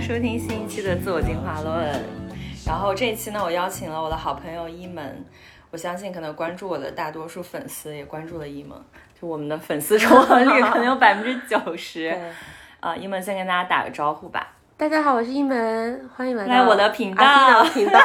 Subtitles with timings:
[0.00, 2.04] 收听新一期的自我进化论。
[2.66, 5.24] 然后这一期呢，我邀请了我的好朋友一门。
[5.70, 8.78] 我相信可能关注我的大多数粉丝也关注了一门，
[9.20, 12.16] 就我们的粉丝重合率可能有百分之九十。
[12.80, 14.52] 啊，一门先跟大家打个招呼吧。
[14.76, 17.64] 大家好，我是一门，欢迎来到我的频道。
[17.64, 18.00] 频道。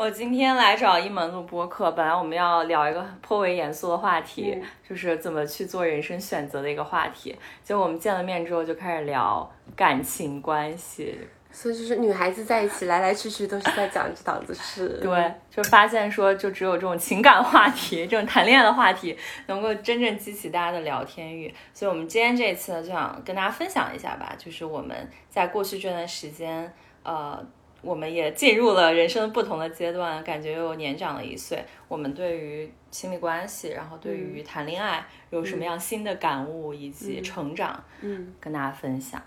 [0.00, 7.36] 我今天来找一门录播课，本来我们要聊一个颇为严肃的话题，就是怎么去做人生选择的一个话题。
[7.62, 11.18] 结果我们见了面之后就开始聊感情关系，
[11.52, 14.88] 所以就是女孩子在一起来来去去都是在讲这档子事。
[15.02, 19.14] 对，就发现说就只有这种情感话题，这种谈恋爱的话题
[19.48, 21.54] 能够真正激起大家的聊天欲。
[21.74, 24.96] 所以我们今天这一次呢，就想跟大家分享一下吧，就是我们
[25.28, 27.46] 在过去这段时间，呃。
[27.82, 31.64] 我们也进入了人生不同的阶段，感觉又年长了一岁。
[31.88, 39.20] 我们对于亲密关系，然后对于谈恋爱有什么样新的感悟以及成长，嗯，跟大家分享。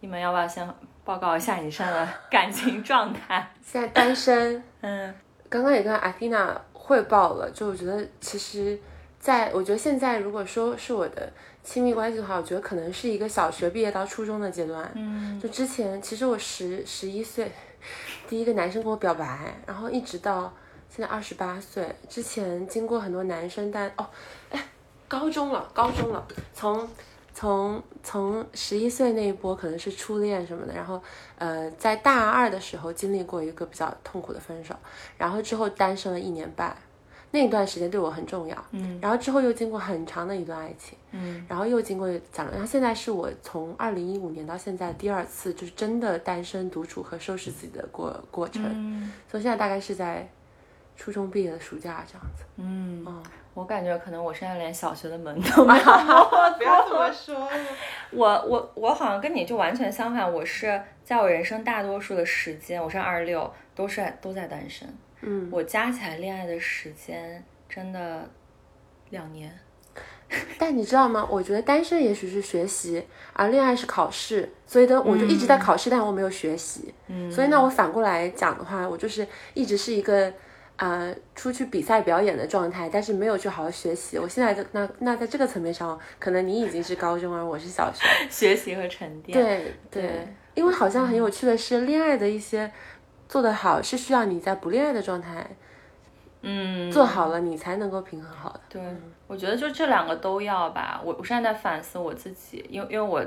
[0.00, 0.68] 你们要不要先
[1.04, 3.50] 报告一下你现在的感情状态？
[3.62, 4.62] 现在单身。
[4.82, 5.14] 嗯，
[5.48, 8.78] 刚刚也跟阿蒂娜汇报了，就我觉得其实，
[9.18, 14.90] 在我觉得现在如果说是我的亲密关系的话，我觉得可能是一个小学毕业到初中的阶段。
[14.94, 17.50] 嗯，就之前其实我十十一岁。
[18.30, 20.52] 第一个男生跟我表白，然后一直到
[20.88, 24.06] 现在二十八岁之前，经过很多男生，但哦，
[24.50, 24.68] 哎，
[25.08, 26.24] 高中了，高中了，
[26.54, 26.88] 从
[27.34, 31.02] 从从十一岁那一波可能是初恋什么的，然后
[31.38, 34.76] 呃，在大二的时候经历过一个比较痛苦的分手，
[35.18, 36.76] 然后之后单身了一年半。
[37.32, 50.28] 那段时间对我很重要，嗯，然后之后又经过很长的一段爱情，嗯，然后又经过讲了，然后现在是我从二零一五年到现在第二次就是真的单身独处和收拾自己的过过程，嗯，所以现在大概是在
[50.96, 53.22] 初中毕业的暑假这样子，嗯，哦，
[53.54, 55.84] 我感觉可能我现在连小学的门都没有，
[56.58, 57.48] 不要这么说，
[58.10, 64.92] 我我我好像跟你就完全相反，我是在我人生大多数的时间，我是二十六，都是都在单身。
[65.22, 68.28] 嗯，我加起来恋爱的时间真的
[69.10, 69.52] 两年，
[70.58, 71.26] 但你知道吗？
[71.30, 76.94] 我觉得单身也许是学习，而恋爱是考试，所以呢，我就一直在考试，但我没有学习。
[77.08, 80.32] 嗯，所以呢，我反过来讲的话，我就是一直是一个
[80.76, 84.18] 呃出去比赛表演的状态，但是没有去好好学习。
[84.18, 89.36] 我现在的那那在这个层面上，可能你已经是高中，而我是小学， 学习和沉淀。
[89.36, 92.70] 对对，因为好像很有趣的是，恋爱的一些。
[93.30, 95.48] 做得好是需要你在不恋爱的状态，
[96.42, 98.60] 嗯，做好了你才能够平衡好的。
[98.68, 98.82] 对，
[99.28, 101.00] 我觉得就这两个都要吧。
[101.04, 103.24] 我我现在在反思我自己，因为因为我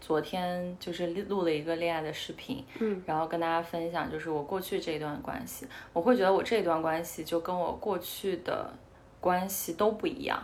[0.00, 8.72] 昨天就是录了一个恋爱的视频，嗯，然后跟大家分享就是我过去这一段关系，我会觉得我这一段关系就跟我过去的
[9.20, 10.40] 关系都不一样。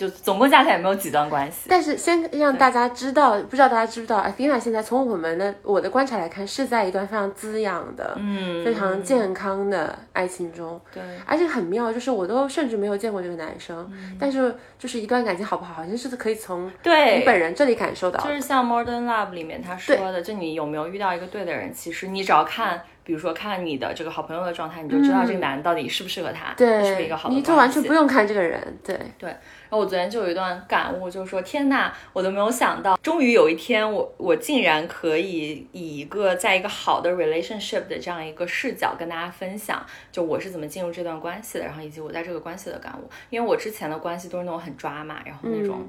[0.00, 10.80] 就总共加起来也没有几段关系，但是先让大家知道，不知道大家知不知道，阿菲娜现在从我们的我的观察来看，是在一段非常滋养的、嗯，非常健康的爱情中。
[10.90, 18.24] 对，而且很妙，就是我都甚至没有见过这个男生，但是就是一段感情好不好，好像是可以从对你本人这里感受到。
[18.24, 22.80] 就是像 Modern Love 里面他说的，就你有没有遇到一个对的人，其实你只要看。
[23.10, 29.28] 比如说，看你的这个好朋友的状态，你就知道这个男的到底适不适合他，对，是不是一个好的你就完全不用看这个人，对对。
[29.28, 43.10] 然后我昨天就有一段感悟，就是说，天呐，我都没有想到，终于有一天，我我竟然可以以一个在一个好的 relationship 的这样一个视角跟大家分享，就我是怎么进入这段关系的，然后以及我在这个关系的感悟。
[43.28, 45.84] 因为我之前的关系都是那种很抓马，然后那种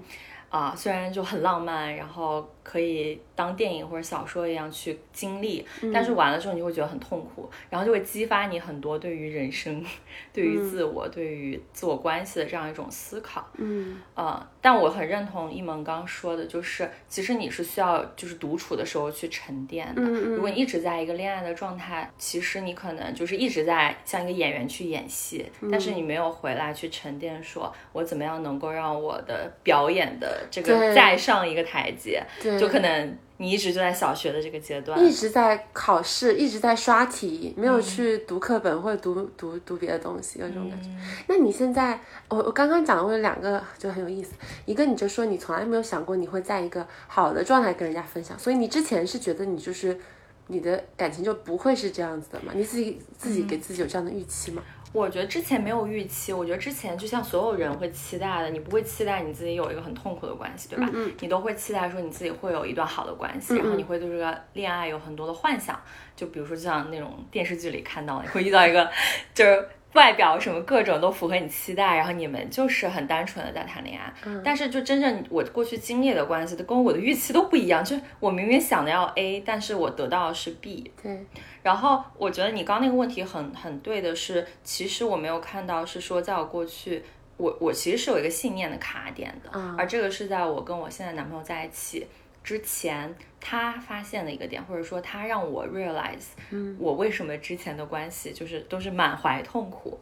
[0.50, 2.50] 啊，虽然就很浪漫，然后。
[2.64, 9.84] 可以当电影或者小说一样去经历，但是完了之后你会觉得很痛苦，然后就会激发你很多对于人生、
[10.32, 13.44] 对于自我、对于自我关系的这样一种思考。
[13.58, 20.02] 嗯，呃，但我很认同一萌刚说的，就是其实你是需要就是独处的时候去沉淀的。
[20.04, 32.22] 如果你一直在一个恋爱的状态，其实你可能就是一直在像一个演员去演戏，但是你没有回来去沉淀，说我怎么样能够让我的表演的这个再上一个台阶。
[32.60, 40.90] 就可能你一直就在小学的这个阶段，一直在考试，一直在刷题，没有去读课本或者读读读别的东西，有这种感觉。
[41.26, 42.00] 那你现在，
[42.30, 44.34] 我我刚刚讲的我有两个就很有意思，
[44.66, 49.98] 一个你就说你从来没有想过你会在一个好的状态跟人家分享，所以你之前是觉得你就是
[50.46, 52.54] 你的感情就不会是这样子的嘛？
[52.56, 54.62] 你自己自己给自己有这样的预期吗？
[54.94, 60.90] 我觉得之前没有预期，我觉得之前就像所有人会期待的，你不会期待你自己有一个很痛苦的关系，对吧？
[60.94, 65.80] 嗯你都会期待说你自己会有一段好的关系，然后你会对这个恋爱有很多的幻想，
[66.16, 68.90] 就比如说就像那种电视剧里看到，你会遇到一个
[69.34, 74.14] 就是外表什么各种都符合你期待，然后你们就是很单纯的在谈恋爱。
[74.26, 77.84] 嗯但是就真正我过去经历的关系，都跟我的预期都不一样。
[77.84, 80.92] 就是我明明想的要 A，但是我得到的是 B。
[81.02, 81.26] 对，
[81.62, 87.04] 然后我觉得你刚刚那个问题很很对的是，其实我没有看到是说在我过去，
[87.38, 92.08] 我我其实是有一个信念的卡点的，嗯而这个是在我跟我现在男朋友在一起
[92.44, 100.00] 之前，他发现的一个点，或者说他让我 realize，嗯，我为什么之前的关系就是都是满怀痛苦。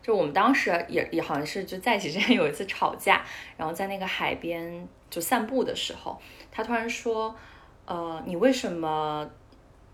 [0.00, 3.24] 就我们当时也也好像是就在一起之前有一次吵架，
[3.56, 6.20] 然后在那个海边就散步的时候，
[6.52, 7.34] 他突然说，
[7.84, 9.28] 呃，你为什么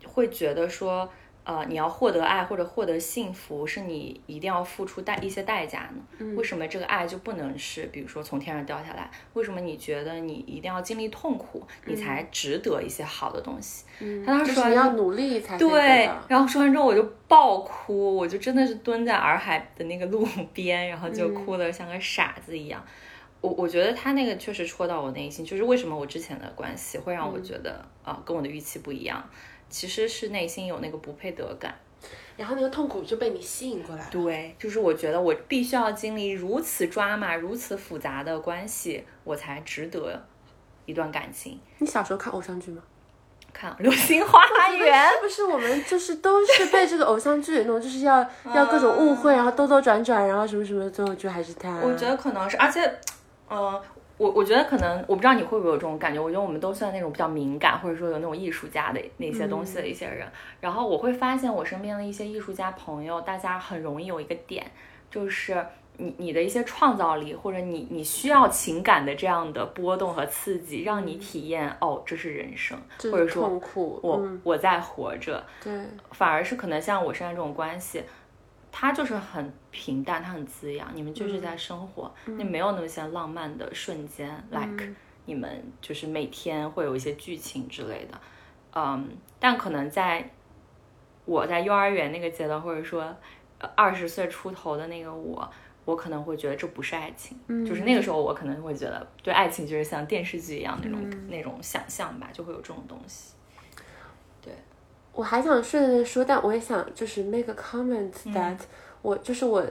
[0.04, 1.08] 会觉得说，
[1.44, 6.26] 呃，你要获得爱或者获得幸福，是你一定要付出代一些代价呢？
[6.36, 9.10] 为什么这个爱就不能是，比如说从天上掉下来？
[9.32, 13.84] 为什么你觉得你一定要经历痛苦，你才值得一些好的东西？
[13.98, 22.80] 嗯，他当时说就是你要努力才对，然后说完之后我就爆哭，我就真的是蹲在洱海的那个路边，然后就哭得像个傻子一样。
[23.40, 29.20] 我我觉得他那个确实戳到我内心，就是为什么我之前的关系会让我觉得啊、跟我的预期不一样，
[29.72, 31.74] 其实是内心有那个不配得感。
[32.36, 34.08] 然后那个痛苦就被你吸引过来了。
[34.10, 40.24] 对，就是我觉得我必须要经历如此抓马、如此复杂的关系，我才值得
[40.86, 41.58] 一段感情。
[41.78, 42.82] 你小时候看偶像剧吗？
[43.52, 44.40] 看《流星花
[44.70, 51.70] 园》是不是我们就是都是被这个偶像剧那种，就是要 要各种误会，然后兜兜转转，然后什么什么，最后就还是他。
[51.82, 52.80] 我觉得可能是，而且，
[53.52, 53.80] 嗯、
[54.16, 56.18] 我我觉得可能，我不知道你会不会有这种感觉。
[56.18, 60.26] 我觉得我们都算那种比较敏感，或者说有那种艺术家的那些东西的一些人。
[60.60, 64.64] 然后我会发现我身边的一些艺术家朋友，大家很容易有一个点，
[65.10, 65.64] 就是
[65.98, 72.78] 你你的一些创造力，或者你你需要情感的这样的波动和刺激，让你体验哦，这是人生，
[73.10, 75.44] 或者说我、嗯，我在活着。
[75.62, 75.72] 对，
[76.12, 78.02] 反而是可能像我身上这种关系，
[78.72, 84.94] 它就是很平淡，它很滋养，你们就是在生活，那、没有那么些浪漫的瞬间、l i k e
[85.26, 88.20] 你们就是每天会有一些剧情之类的，
[88.74, 89.08] 嗯，
[89.38, 90.28] 但可能在
[91.24, 93.14] 我在幼儿园那个阶段，或者说
[93.76, 95.48] 二十岁出头的那个我。
[95.84, 97.36] 我可能会觉得这不是爱情，
[97.66, 97.82] 就是。
[97.82, 103.34] 那个时候我可能会觉得对爱情就是像电视剧一样那种、那种想象吧，就会有这种东西。
[105.14, 108.56] 我还想顺着说，但我也想就是 make a comment 嗯 that、
[109.02, 109.62] 我就是我，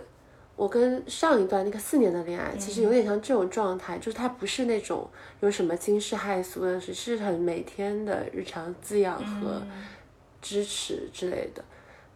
[0.55, 5.09] 我跟上一段那个四年的恋爱，其实有点像这种状态，就是它不是那种
[5.39, 9.63] 有什么惊世骇俗的，只是很每天的日常滋养和
[10.41, 11.63] 支持之类的。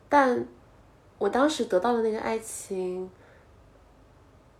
[0.08, 0.46] 但
[1.18, 3.10] 我当时得到的那个爱情，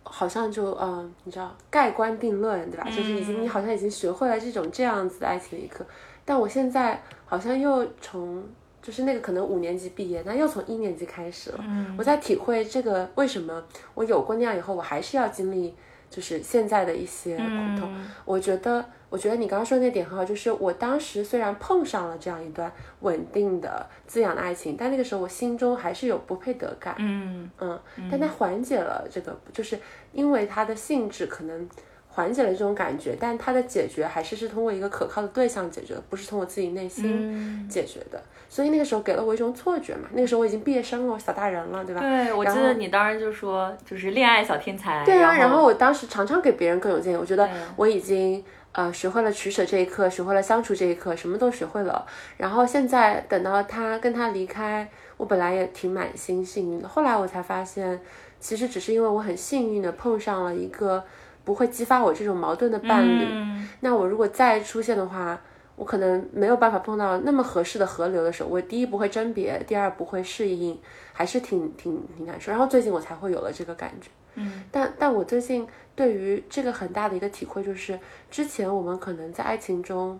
[0.02, 2.84] 好像就嗯、呃你知道盖棺定论，对吧？
[2.90, 5.86] 就是已经你好像已经学会了这种这样子的爱情的一刻。
[6.26, 8.44] 但我现在好像又从
[8.82, 11.64] 就是那个可能五年级毕业，那又从一年级开始了。
[11.96, 13.64] 我在体会这个为什么
[13.94, 15.74] 我有过那样以后，我还是要经历
[16.10, 17.92] 就是现在的一些苦痛。
[18.24, 26.94] 我觉得，我觉得你刚刚说的那点很好，就是我当时虽然碰上了这样一段稳定的滋养的爱情，但那个时候我心中还是有不配得感。
[26.98, 27.80] 嗯嗯，
[28.10, 29.78] 但它缓解了这个，就是
[30.12, 31.68] 因为它的性质可能
[32.16, 38.18] 缓解了这种感觉，但它的解决还是是通过一个可靠的对象解决的，不是通过自己内心解决的。
[38.48, 42.00] 所以那个时候给了我一种错觉嘛，那个时候我已经毕业生了，小大人了，对吧？
[42.00, 45.04] 对，我记得你当时就说，就是恋爱小天才。
[45.04, 47.46] 对啊，然然后我当时常常给别人各种建议，我觉得
[47.76, 48.42] 我已经
[48.72, 52.06] 呃学会了取舍这一课，学会了相处这一课，什么都学会了。
[52.38, 58.00] 然后现在等到他跟他离开，我本来也挺满心幸运的，后来我才发现，
[58.40, 61.04] 其实只是因为我很幸运的碰上了一个
[61.46, 63.24] 不会激发我这种矛盾的伴侣。
[63.30, 65.38] 嗯那我如果再出现的话，
[65.76, 70.78] 我可能没有办法碰到那么合适的河流的时候，我第一不会甄别，第二不会适应，
[71.12, 72.50] 还是挺挺挺难受。
[72.50, 74.08] 然后最近我才会有了这个感觉。
[74.34, 77.98] 嗯，但但我最近对于这个很大的一个体会就是，
[78.30, 80.18] 之前我们可能在爱情中，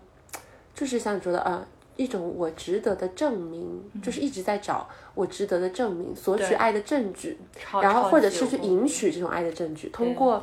[0.75, 1.65] 就是像你说的，呃，
[1.95, 7.37] 一种我值得的证明，就是一直在找我值得的证明，索取爱的证据，
[7.81, 10.39] 然后或者是去赢取这种爱的证据，通过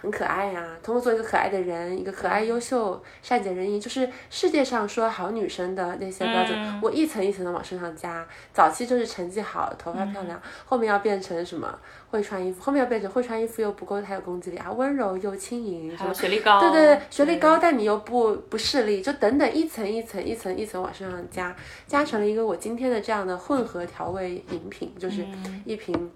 [0.00, 6.80] 很可爱呀、通过做一个可爱的人，一个可爱、优秀、善解人意，就是世界上说好女生的那些标准，嗯。
[6.80, 8.24] 我一层一层的往身上加。
[8.52, 10.26] 早期就是成绩好，头发漂嗯。
[10.28, 11.76] 亮，后面要变成什么
[12.10, 21.56] 会穿衣服，后面要变成会穿衣服又不够太有攻击力啊，温柔又轻盈，什么学历高，对对对，学历高，但你又不不势利，就等等一层一层一层一层往身上加，
[21.88, 25.62] 加成了一个我今天的这样的混合调味饮品，就是嗯。
[25.64, 26.10] 一瓶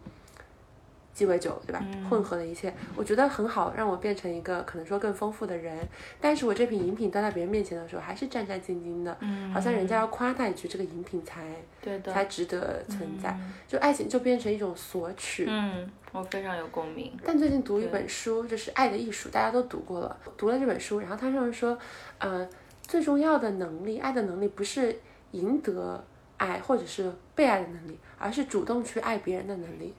[1.14, 1.85] 鸡尾酒，对吧？
[2.09, 5.76] 混合了一切，我觉得很好，让我变成一个可能说更丰富的人。
[6.21, 9.16] 但是我这瓶饮品端在别人面前的时候，还是战战兢兢的，
[9.52, 13.38] 好像人家要夸他一句，这个饮品才对的，才值得存在。
[13.69, 15.45] 就爱情就变成一种索取。
[15.49, 17.12] 嗯，我非常有共鸣。
[17.23, 20.16] 但最近读一本书，就是《爱的艺术》，大家都读过了。
[20.37, 21.78] 读了这本书，然后他上面说，
[22.19, 22.49] 呃，
[22.81, 24.99] 最重要的能力，爱的能力不是
[25.33, 26.02] 赢得
[26.38, 29.92] 爱或者是被爱的能力，而是主动去爱别人的能力。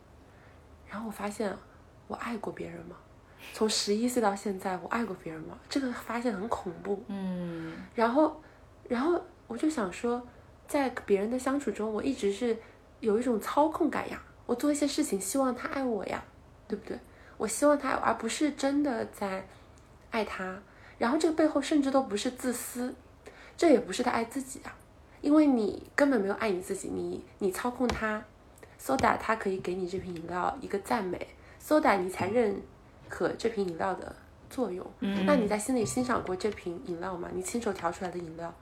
[0.93, 1.51] 然后我发现，
[2.07, 2.95] 我爱过别人吗？
[3.51, 5.57] 从十一岁到现在，我爱过别人吗？
[5.67, 7.03] 这个发现很恐怖。
[7.07, 7.75] 嗯。
[7.95, 8.39] 然后，
[8.87, 10.21] 然后我就想说，
[10.67, 12.55] 在别人的相处中，我一直是
[12.99, 14.21] 有一种操控感呀。
[14.45, 16.23] 我做一些事情，希望他爱我呀，
[16.67, 16.99] 对不对？
[17.37, 19.47] 我希望他爱，而不是真的在
[20.11, 20.61] 爱他。
[20.99, 22.93] 然后这个背后甚至都不是自私，
[23.57, 24.77] 这也不是他爱自己啊，
[25.21, 28.23] 因为你根本没有爱你自己，你你操控他。
[28.83, 31.25] So that 他可以给你这瓶饮料一个赞美
[31.57, 32.61] ，so that 你才认
[33.07, 34.13] 可这瓶饮料的
[34.49, 34.85] 作用。
[34.99, 37.29] 嗯，那你在心里欣赏过这瓶饮料吗？
[37.33, 38.53] 你亲手调出来的饮料，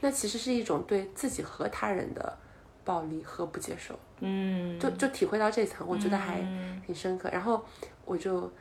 [0.00, 2.36] 那其实是一种对自己和他人的
[2.84, 3.98] 暴力和不接受。
[4.18, 6.42] 嗯，就就体会到这层，我觉得还
[6.84, 7.30] 挺深刻。
[7.32, 7.64] 然后
[8.04, 8.52] 我就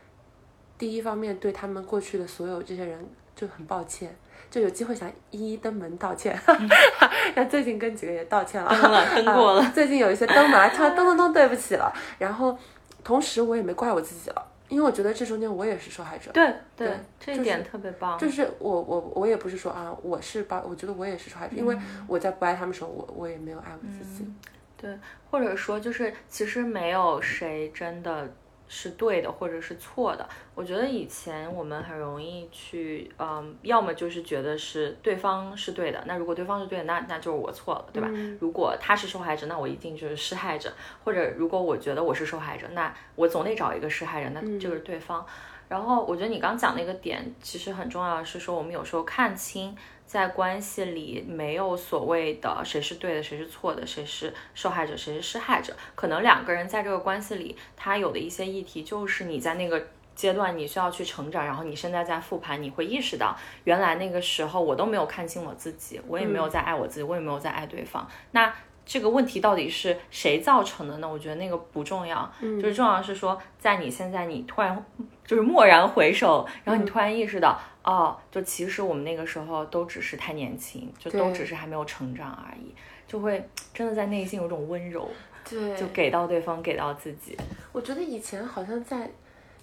[0.78, 4.16] 第一方面对他们过去的所有这些人就很抱歉。
[4.50, 6.40] 就有机会想一一登门道歉，
[7.36, 9.72] 那最近跟几个也道歉了，登了登过了。
[9.74, 11.94] 最近有一些登门，他登登登，对不起了。
[12.18, 12.58] 然后
[13.04, 16.32] 同时我也没怪我自己了，因为我觉得这中间我也是受害者。
[16.32, 18.18] 对对，这一点特别棒。
[18.18, 21.78] 就是我我我也不是说啊，我是把我觉得我也是受害者，因为
[22.08, 24.28] 我在不爱他们时候，我我也没有爱我自己。
[24.76, 24.98] 对，
[25.30, 28.28] 或者说就是其实没有谁真的。
[28.70, 30.30] 是对的，或者是错的。
[30.56, 38.08] 我觉得以前我们很容易去，嗯，要么就是觉得是对方是对的，那如果对方是对的，那那就是我错了，对吧？
[38.40, 40.72] 如果他是受害者，那我一定就是施害者。
[41.04, 45.26] 或者如果我觉得我是受害者，那我总得找一个施害人，那就是对方。
[45.70, 49.74] 然后我觉得你刚讲那个点其实很重要，是说我们有时候看清。
[50.10, 55.72] 在关系里没有所谓的谁是对的，谁是错的，谁是受害者，谁是施害者。
[55.94, 59.80] 可能两个人在这个关系里，他有的一些议题，就是你在那个
[60.16, 68.10] 阶段你需要去成长，然后你现在在复盘，你会意识到，原来那个时候我都没有看清我自己，我也没有在爱我自己，我也没有在爱对方。
[68.32, 68.52] 那
[68.90, 71.08] 这个问题到底是谁造成的呢？
[71.08, 74.84] 我觉得那个不重要，嗯就是重要是说，在你现在你突然
[75.24, 77.60] 就是蓦然回首，然后你突然意识到。
[77.84, 82.74] 哦，就其实我们那个时候都只是太年轻，就都只是还没有成长而已，
[83.08, 85.10] 就会真的在内心有种温柔，
[85.48, 87.38] 对，就给到对方，给到自己。
[87.72, 89.10] 我觉得以前好像在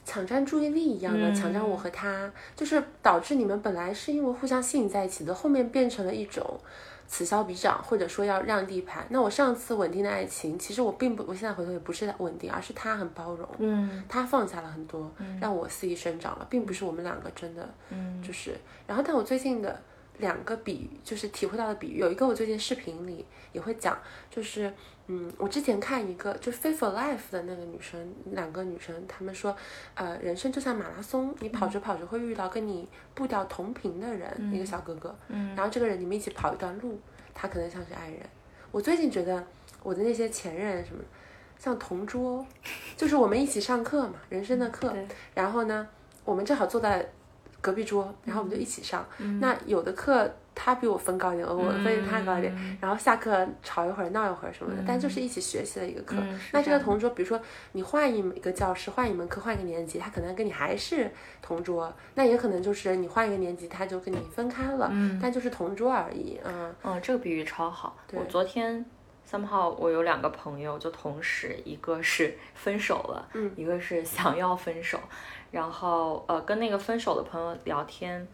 [0.04, 6.59] 抢占注意力一样的抢占我和他，就是导致你们本来是因为互相吸引在一起的，后面变成了一种。
[7.09, 9.07] 此消彼长，或者说要让地盘。
[9.11, 15.11] 那我上次稳定的爱情，其实我并不，我现在回头也不是稳定，而是他很包容，嗯，他放下了很多，
[15.41, 18.57] 让我肆意生长了，并不是我们两个真的，嗯，就是。
[18.87, 19.81] 然后，但我最近的
[20.19, 23.99] 两个比喻，就是体会到的比喻，有一个我最近视频里也会讲，
[24.31, 24.73] 就是。
[25.09, 29.57] 嗯，我之前看一个就《Faithful Life》的那个女生，两个女生，她们说，
[29.95, 36.99] 呃，人生就像马拉松，你跑着跑着会遇到跟你步调同频的人，一个小哥哥，嗯，然后这个人你们一起跑一段路，
[37.33, 38.21] 他可能像是爱人。
[38.73, 39.45] 我最近觉得
[39.83, 41.01] 我的那些前任什么，
[41.57, 42.45] 像同桌，
[42.97, 44.93] 就是我们一起上课嘛，人生的课，
[45.35, 45.87] 然后呢，
[46.25, 47.09] 我们正好坐在
[47.61, 49.07] 隔壁桌，然后我们就一起上，
[49.41, 50.35] 那有的课。
[50.59, 56.17] 他比我分高一点，我分他高一点，然后下课吵一会儿闹一会儿什么的，但就是一起学习的一个课。
[56.51, 57.39] 那这个同桌，比如说
[57.73, 66.41] 你换一个教室，换一门课，换一个年级，他可能跟你还是同桌，那也可能就是你换一个年级，他就跟你分开了，但就是同桌而已。
[66.43, 67.95] 嗯嗯，这个比喻超好。
[68.15, 68.83] 我昨天
[69.27, 74.99] 三号我有两个朋友，就同时一个是分手了，一个是想要分手，
[75.51, 78.27] 然后呃跟那个分手的朋友聊天。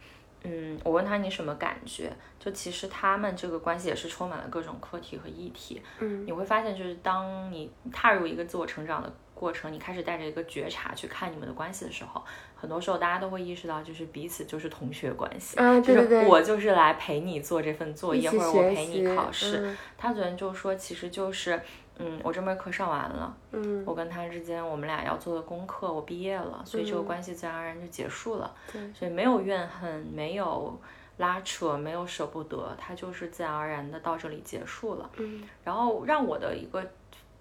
[0.44, 2.12] 嗯，我问他你什么感觉？
[2.38, 5.80] 就其实他们这个关系也是充满了各种课题和议题。
[6.00, 12.22] 嗯，你会发现，就是当你踏入一个自我成长的过程，你开始带着一个觉察去看你们的关系的时候，
[12.56, 15.56] 很多时候大家都会意识到，就是彼此就是同学关系。
[15.58, 19.76] 嗯，对对对，我就是来陪你做这份作业，或者我陪你考试。
[19.96, 21.60] 他昨天就说，其实就是。
[21.98, 30.76] 嗯，我这门课上完了，嗯，我跟他之间我们俩要做的功课，我毕业了，所以这个关系自然而然就结束了，对，所以没有怨恨，没有
[31.18, 36.82] 拉扯，没有舍不得，他就是自然而然的到这里结束了，嗯，然后让我的一个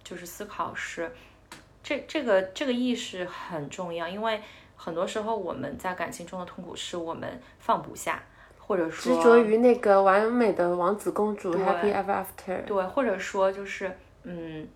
[0.03, 1.12] 就是思考是，
[1.81, 4.41] 这这个这个意识很重要，因为
[4.75, 8.22] 很多时候我们在感情中的痛苦是我们放不下，
[8.60, 13.89] 或者说执着于那个完美的王子公主 happy ever after，对，或者说就是。
[14.24, 14.68] 嗯，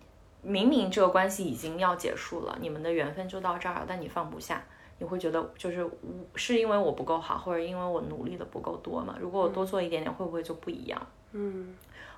[0.42, 4.62] 明明这个关系已经要结束了，你们的缘分就到这儿了，但你放不下，
[4.98, 5.90] 你会觉得就是我
[6.34, 9.16] 是因为我不够好，或者因为我努力的不够多嘛？
[9.20, 11.06] 如果我多做一点点，会不会就不一样？
[11.32, 11.74] 嗯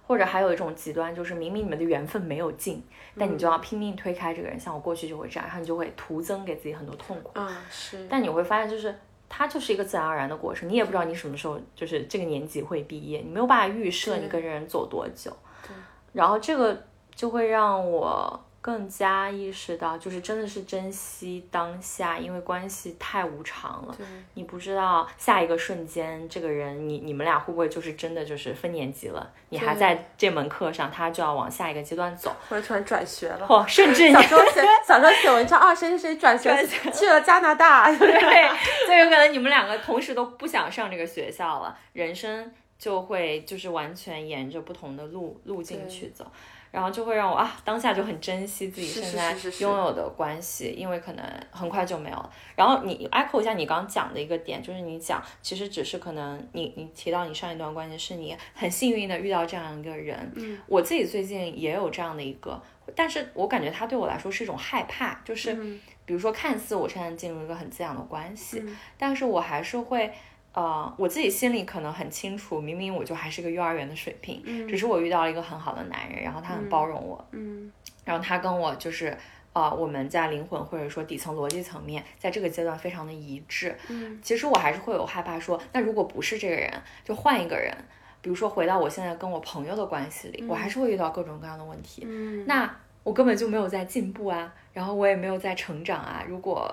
[0.06, 2.82] 或者还有一种极端，就是明明你们的缘分没有尽，
[3.18, 4.58] 但你就要拼命推开这个人。
[4.58, 7.38] 像我过去就会这样，然后你就会徒增给自己很多痛苦。
[7.38, 8.94] 啊是，但你会发现，就是
[9.28, 15.30] 它就是一个自然而然的过程，你也不知道你什么时候就是这个年纪会毕业，你没有办法预设你跟人走多久。
[15.62, 15.76] 对，
[16.14, 16.82] 然后这个
[17.18, 23.94] 就会让我更加意识到，就是真的是珍惜当下，因为关系太无常了。
[23.98, 29.28] 对，你不知道下一个瞬间，这个人你你们俩会不会就是真的就是分年级了？
[29.48, 33.44] 你还在这门课上，他就要往下一个阶段走，或者突然转学了。
[33.44, 38.48] 或甚至 你小时候写小时候写文章啊，谁谁谁转学转去了加拿大， 对，
[38.87, 46.25] 所以有可能你们两个同时都不想上这个学校了，人生就会就是完全沿着不同的路路径去走，
[46.70, 52.30] 然后就会让我啊当下就很珍惜自己现在拥有的关系，因为可能很快就没有了。
[52.54, 62.60] 然后你 echo 一下你刚刚讲的一个点，就是你讲其实只是可能你你提到你上一段关系是你很幸运的遇到这样一个人，嗯，我自己最近也有这样的一个，
[62.94, 65.52] 但是我感觉他对我来说是一种害怕，就是。
[65.54, 70.10] 嗯比如说，看似我现在进入一个很滋养的关系，嗯但是我还是会，
[70.55, 77.71] 呃，我自己心里可能很清楚，明明我就还是个幼儿园的水平，嗯只是我遇到了一个很好的男人，然后他很包容我，嗯
[78.05, 79.17] 然后他跟我就是，
[79.52, 83.76] 呃，我们在灵魂或者说底层逻辑层面，在这个阶段非常的一致。
[83.88, 86.73] 嗯其实我还是会有害怕说，那如果不是这个人，
[87.05, 87.73] 就换一个人，
[88.21, 92.02] 比如说回到我现在跟我朋友的关系里，我还是会遇到各种各样的问题。
[92.06, 96.25] 嗯，那我根本就没有在进步啊，然后我也没有在成长啊。
[96.26, 96.69] 如果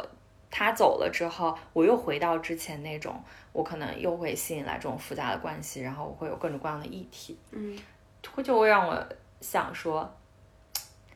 [0.57, 7.77] 他走了之后，我又回到之前那种，我可能又会吸引来这种复杂的关系，然后我会有各种各样的议题，嗯。
[8.33, 9.05] 会就会让我
[9.41, 10.09] 想说，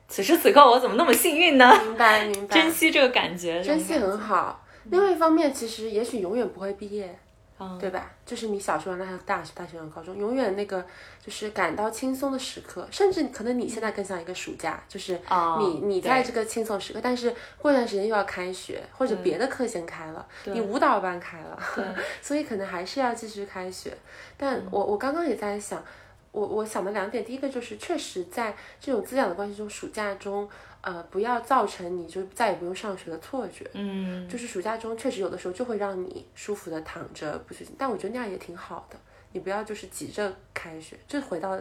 [0.09, 1.73] 此时此刻我怎么那么幸运呢？
[1.83, 4.61] 明白明白，珍惜这个感觉，珍惜很好。
[4.91, 7.17] 另外一方面，其实也许永远不会毕业，
[7.59, 8.09] 嗯，对吧？
[8.25, 10.85] 就是你小学完了还有大学，大学高中，永远那个
[11.23, 21.59] 就是感到轻松的时刻，甚至可能你现在更像一个暑假，就是哦你你在这个轻松时刻，但是过一段时间又要开学，或者别的课先开了，你舞蹈班开了，
[22.21, 23.97] 所以可能还是要继续开学。
[24.37, 25.83] 但我我刚刚也在想，
[26.31, 30.47] 我我想的两点，第一个就是确实在这种滋养的关系中，暑假中，
[30.81, 33.69] 呃，不要造成你就再也不用上学的错觉。
[33.73, 38.97] 嗯，就是暑假中确实有的时候就会让你舒服的躺着不去，但我觉得那样也挺好的。
[39.31, 41.55] 你不要就是急着开学，就回到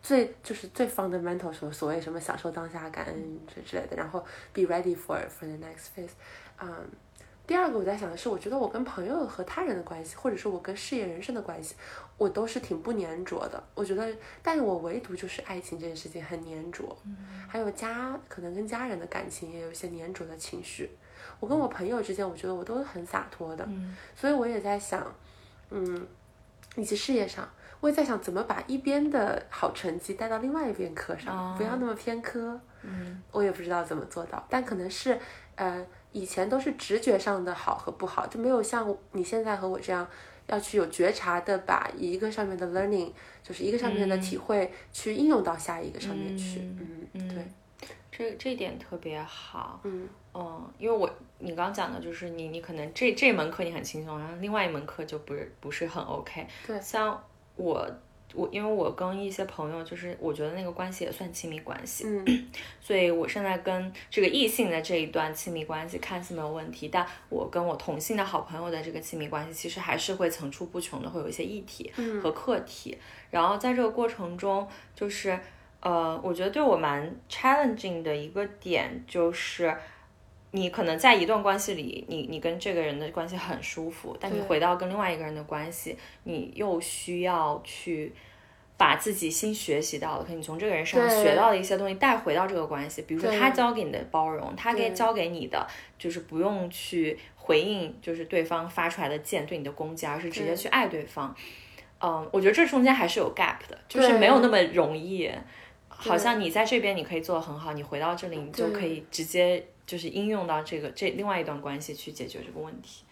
[0.00, 6.12] 最就是最 fundamental 所所谓什么享受当下、感恩这之类的，然后 be ready for for the next phase。
[6.60, 6.86] 嗯，
[7.44, 11.74] 第二个我在想的是，我觉得我跟朋友和他人的关系，或者说我跟事业人生的关系，
[12.18, 13.62] 我都是挺不粘着的。
[13.74, 16.84] 我觉得，但是我唯独就是爱情这件事情很粘着，
[17.48, 20.90] 还有家可能跟家人的感情也有一些粘着的情绪。
[21.40, 23.66] 我跟我朋友之间，我觉得我都是很洒脱的，
[24.16, 25.14] 所以我也在想，
[25.70, 26.06] 嗯，
[26.74, 32.60] 以及事业上，我也在想怎么把一边的好成绩带到另外一边科上，不要那么偏科。
[32.82, 35.18] 嗯，我也不知道怎么做到，但可能是，
[35.54, 40.08] 呃，以前都是直觉上的好和不好，就没有像你现在和我这样。
[40.48, 46.58] 要去有觉察的把一个上面的 learning，就是一个上面的体会，去应用到下一个上面去。
[46.60, 47.44] 嗯，嗯对，
[48.10, 49.80] 这这一点特别好。
[49.84, 51.08] 嗯嗯，因为我
[51.38, 56.46] 你刚讲的就是你你可能这这门课你很轻松，然后另外一门课就不是不是很 OK。
[56.66, 57.22] 对像
[57.56, 57.88] 我
[58.34, 62.48] 我因为我跟一些朋友，就是我觉得那个关系也算亲密关系，嗯
[62.80, 72.96] 所以我现在跟这个异性的这一段亲密关系看似没有问题，但我跟我同性的好朋友的这个亲密关系，其实还是会层出不穷的，会有一些议题嗯和课题。
[73.30, 75.38] 然后在这个过程中，就是
[75.80, 79.74] 呃，我觉得对我蛮 challenging 的一个点就是。
[80.50, 88.12] 你可能在一段关系里，你你跟这个人的关系很舒服，但你回到跟另外一个人的关系，你又需要去
[88.76, 95.66] 把自己新学习到的，可能你从这个人身上学到的一些东西带回到这个关系，比如说他教给你的包容，他给对教给你的
[95.98, 101.34] 就是不用去回应，就是对方发出来的剑对你的攻击，而是直接去爱对方。
[102.00, 105.30] 嗯，我觉得这中间还是有 gap 的，就是没有那么容易。
[105.88, 113.04] 好像你在这边你可以做的很好，你回到这里你就可以直接就是应用到这个这另外一段关系去解决这个问题。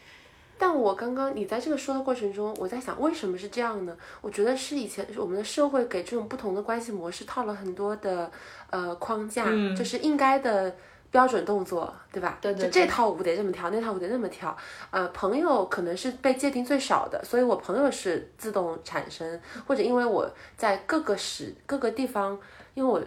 [0.58, 3.96] 但我刚刚你在这个说的过程中，我在想为什么是这样呢？
[4.20, 8.30] 我觉得是以前我们的社会给这种不同的关系模式套了很多的
[8.70, 10.74] 呃框架，就是应该的
[11.10, 12.38] 标准动作，对吧？
[12.40, 14.56] 对对就这套舞得这么跳，那套舞得那么跳。
[14.90, 22.38] 呃，朋友可能是被界定最少的，所以我朋友是自动产生，或者因为我在各个时各个地方，
[22.74, 23.02] 因为我。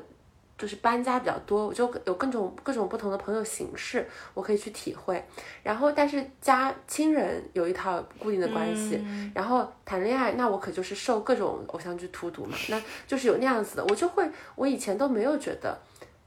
[0.59, 5.23] 就是搬家比较多，我就有各种各种不同的朋友形式，我可以去体会。
[5.63, 9.01] 然后，但是家亲人有一套固定的关系，
[9.33, 15.79] 然后谈恋爱，那我可就是受各种偶像剧荼毒嘛，那就是有那样子的，我就会，我以前都没有觉得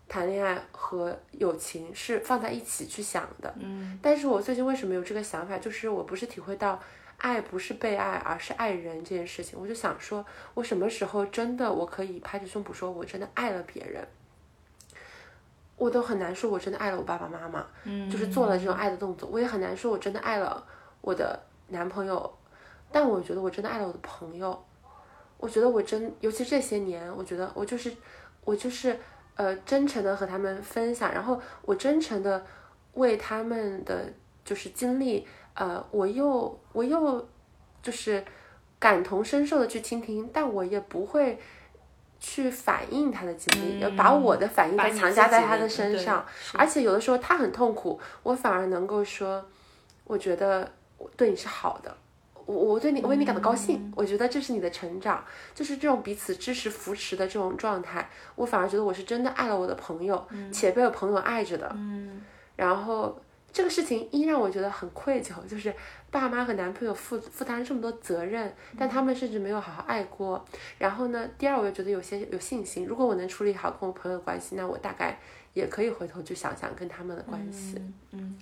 [0.09, 6.81] 谈恋爱和友情是放在一起去想的，嗯，但是我最近为什么有这个想法，就是我不是体会到。
[7.19, 14.05] 爱不是被爱，而是爱人这件事情，我就想说，我什么时候真的我可以拍着胸脯说，我真的爱了别人，
[15.83, 20.65] 我都很难说，我真的爱了我爸爸妈妈，嗯，就是做了这种爱的动作，我也很难说，我真的爱了
[21.01, 21.37] 我的
[21.69, 22.33] 男朋友，
[22.93, 24.65] 但我觉得我真的爱了我的朋友，
[25.39, 27.93] 我觉得我真，尤其这些年，我觉得我就是
[28.45, 28.97] 我就是
[29.35, 32.45] 呃真诚的和他们分享，然后我真诚的
[32.95, 34.05] 为他们的
[34.45, 35.27] 就是经历。
[35.55, 37.29] 呃，我又我又
[37.83, 38.25] 就是
[38.79, 41.39] 感同身受的去倾听，但我也不会
[42.25, 46.25] 去反映他的经历，要把我的反应再强加在他的身上。
[46.55, 49.45] 而且有的时候他很痛苦，我反而能够说，
[50.05, 51.93] 我觉得我对你是好的，
[52.47, 61.69] 我我对你我为你感到高兴，我觉得这是你的成长，就是这种彼此支持扶持的这种状态，我反而觉得我是真的爱了我的朋友，且被我朋友爱着的。
[61.75, 62.23] 嗯，
[62.55, 63.19] 然后。
[63.53, 65.75] 这个事情一让我觉得很愧疚，就是
[66.11, 70.43] 爸妈和男朋友负负担这么多责任，但他们甚至没有好好爱过。
[70.79, 75.19] 然后呢，第二我又觉得有些有信心，如果我能处理好跟我朋友的关系，那我大概
[75.53, 77.75] 也可以回头去想想跟他们的关系。
[78.13, 78.39] 嗯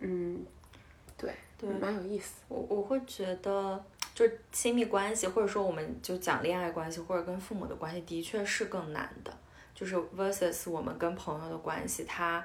[0.00, 0.44] 嗯，
[1.16, 2.42] 对对，蛮有意思。
[2.48, 3.82] 我我会觉得，
[4.14, 9.32] 就亲密关系，或者说我们就讲恋爱关系，或者跟父母的关系，的确是更难的。
[9.74, 12.44] 就是 versus 我们跟朋友的关系，它。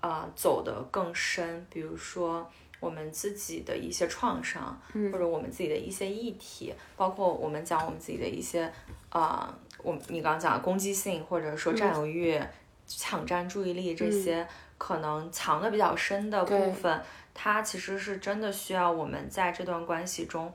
[0.00, 2.48] 啊，走得更深，比如说
[2.80, 4.80] 我们自己的一些创伤，
[5.12, 8.72] 或者我们自己的一些议题，包括我们讲我们自己的一些，
[9.08, 12.40] 啊，我你刚刚讲的攻击性，或者说占有欲、
[12.86, 14.46] 抢占注意力这些，
[14.78, 17.02] 可能藏的比较深的部分，
[17.34, 20.52] 它其实是真的需要我们在这段关系中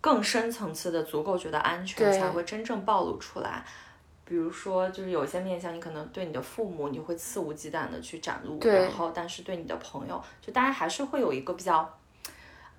[0.00, 3.62] 更深层次的足够觉得安全，才会真正暴露出来。
[4.30, 11.92] 比如说，就是有些面相，你可能对你的父母，你会肆无忌惮的去展露，然后，但是对你的朋友，就大家还是会有一个比较。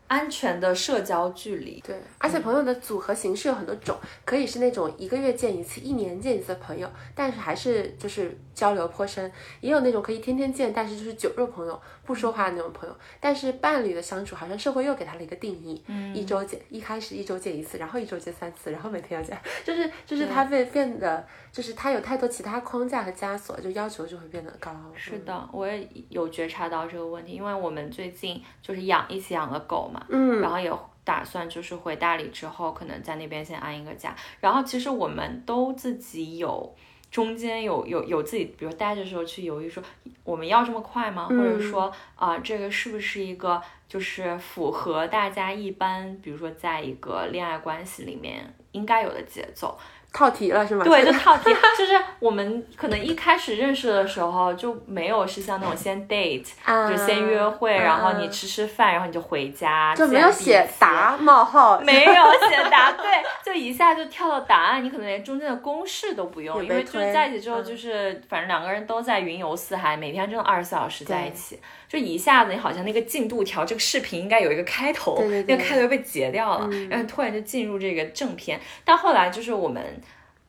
[0.07, 6.85] 安全的社交距离，对，而且朋友的组合形式有很多种，可以是那种一个月见一次、一年见一次的朋友，
[7.15, 9.25] 但是还是就是交流颇深；
[9.61, 12.95] 也有那种可以天天见，但是就是酒肉朋友，不说话的那种朋友。
[13.19, 24.71] 但是伴侣的相处，好像社会又给他了一个定义，嗯，一周见，一开始一周见一次，然后一周见三次，然后每天要见，就是就是他会变得，就是他有太多其他框架和枷锁，就要求就会变得高。
[24.95, 30.05] 是的，我也有觉察到这个问题，因为我们最近就是养一起养了狗嘛。
[30.09, 30.71] 嗯，然后也
[31.03, 34.15] 打算就是回大理之后，可能在那边先安一个家。
[34.39, 36.75] 然后其实我们都自己有
[37.11, 39.83] 中间有有有自己，比如待着时候去犹豫说，
[40.23, 41.27] 我们要这么快吗？
[41.27, 49.77] 或者说啊，这个是不是一个就是符合大家一般，比如说在一个恋爱关系里面应该有的节奏？
[50.13, 50.83] 套题了是吗？
[50.83, 51.45] 对，就 套题，
[51.77, 56.45] 就是我们可能一开始认识的时候就没有是像那种先 date，
[56.89, 62.13] 就先约会，然后你吃吃饭，然后你就回家，就没有写答冒号， 没有
[62.49, 71.59] 写答，对，就一下就跳到答案，你可能连中间的公式都不用，因为就是在一起之后，就是反正两个人都在云游四海，每天真的二十四小时在一起，
[71.91, 80.01] 就一下子你好像那个进度条，这个视频应该有一个开头，那个开头被截掉了，然后突然就进入这个正片，但后来就是我们。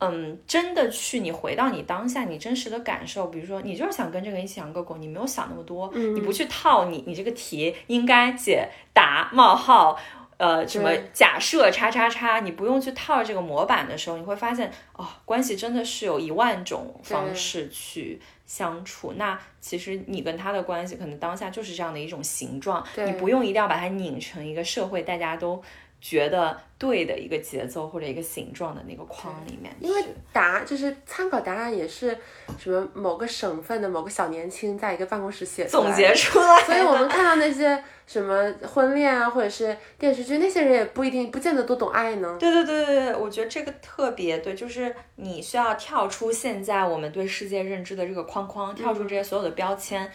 [0.05, 9.97] 嗯，真的去你回到你当下，你真实的感受，比如说你就是想跟这个人一起养个狗，你没有想那么多，你不去套你你这个题应该解答冒号，
[10.39, 18.21] 呃什么假设叉叉叉，你不用去套这个模板的时候，你会发现哦，关系真的是有一万种方式去
[18.53, 19.15] 相处。
[19.17, 25.63] 那其实你跟他的关系可能当下就是这样的一种形状，你不用一定要把它拧成一个社会大家都。
[26.03, 32.19] 觉得对的一个节奏或者一个形状的那个框里面，因为答就是参考答案也是
[32.59, 42.37] 什么某个省份的某个小年轻在一个办公室写总结出来，所以我们看到那些什么婚恋啊或者是电视剧，那些人也不一定不见得都懂爱呢。
[42.41, 50.11] 对对对对对，我觉得这个特别对，就是你需要跳出现在我们对世界认知的这个框框，跳出这些所有的标签，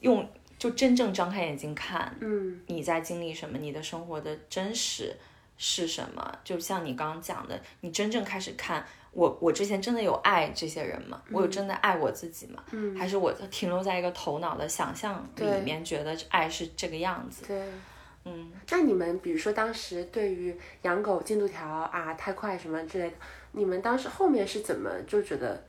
[0.00, 0.28] 用。
[0.64, 3.58] 就真正张开眼睛看，嗯，你在经历什么？
[3.58, 5.14] 你的生活的真实
[5.58, 6.38] 是什么？
[6.42, 11.20] 就像你刚刚讲的，你真正开始看我，我之前真的有爱这些人吗？
[11.30, 12.64] 我有真的爱我自己吗？
[12.70, 17.44] 嗯，还是我停留在一个头脑的想象里面，觉得爱是这个样子？
[17.46, 17.68] 对，
[18.24, 18.50] 嗯。
[18.70, 23.16] 那你们比如说当时对于养狗进度条啊太快什么之类的，
[23.52, 25.62] 你们当时后面是怎么就觉得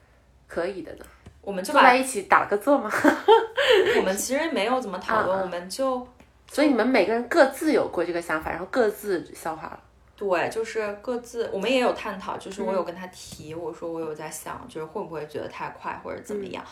[0.47, 1.05] 可以的呢？
[1.45, 2.91] 我们就把坐在一起打了个坐吗？
[3.97, 6.05] 我们其实没有怎么讨论，我们就
[6.51, 9.79] 所以你们每个人各自有过这个想法，然后各自消化了。
[10.17, 16.63] 对，就是各自，我们也有探讨，就是我有嗯跟他提，我说我有在想，就是会不会觉得太快或者怎嗯么样。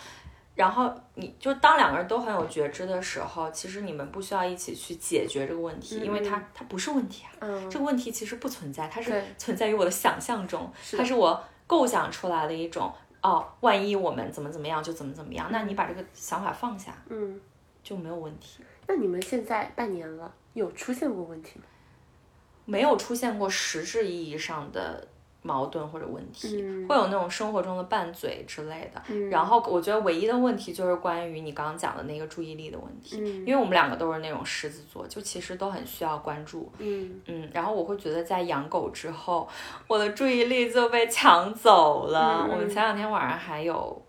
[0.55, 10.95] 然后你就当两个人都很有觉知的时候，其实你们不需要一起去解决这个问题，因为它它不是问题啊，嗯，这个问题其实不存在，它是存在于我的想象中，是。
[10.95, 17.39] 它是我构想出来的一种哦，万一我们怎么怎么样就怎么怎么样，那你把这个想法放下嗯，
[17.81, 18.61] 就没有问题。
[18.85, 21.65] 那你们现在半年了，有出现过问题吗？
[22.65, 25.07] 没有出现过实质意义上的
[25.43, 29.01] 矛盾或者问题，嗯会有那种生活中的拌嘴之类的。
[29.09, 36.71] 嗯然后我觉得唯一的问题就是关于你刚刚讲的那个注意力的问题，嗯因为我们两个都是那种狮子座，就其实都很需要关注。
[36.79, 39.47] 嗯嗯，然后我会觉得在养狗之后，
[39.87, 42.45] 我的注意力就被抢走了。
[42.47, 44.01] 嗯我们前两天晚上还有，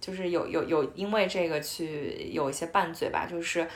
[0.00, 3.68] 就是有有有因为这个去有一些拌嘴吧，就是。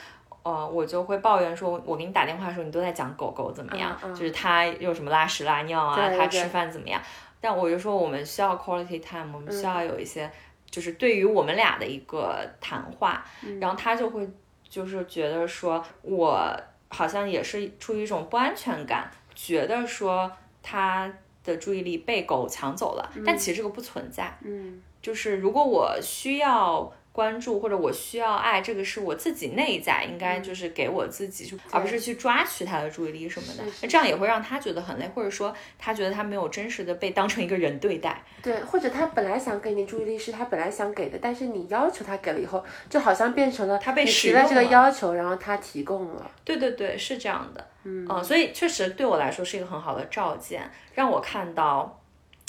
[0.43, 4.11] 呃，我就会抱怨说，我给你打电话的时候，你都在讲狗狗怎么样，嗯。
[4.11, 7.01] 嗯就是它有什么拉屎拉尿啊，它吃饭怎么样。
[7.39, 9.63] 但我就说，我们需要 quality time，我们需嗯。
[9.63, 10.31] 要有一些，
[10.69, 13.23] 就是对于我们俩的一个谈话。
[13.43, 13.59] 嗯。
[13.59, 14.27] 然后他就会
[14.67, 20.31] 就是觉得说，我好像也是出于一种不安全感，觉得说
[20.63, 21.11] 他
[21.43, 24.37] 的注意力被狗抢走了，但其实这个不存在。
[24.43, 24.81] 嗯。
[25.01, 33.63] 就是如果我需要关注或者我需要爱，这个是我自己内在应该就是给我自己，就而不是去抓取他的注意力什么的。
[33.81, 38.23] 那这样也会让他觉得很累，或者说他觉得他没有真实的被当成一个人对待。
[38.41, 46.31] 对，或者他本来想给你注意力是他本来想给的，但是你要求他给了以后，就好像变成了他被你提了这个要求，然后他提供了。
[46.45, 47.67] 对对对，是这样的。
[47.83, 51.99] 嗯、所以确实对我来说是一个很好的照见，让我看到，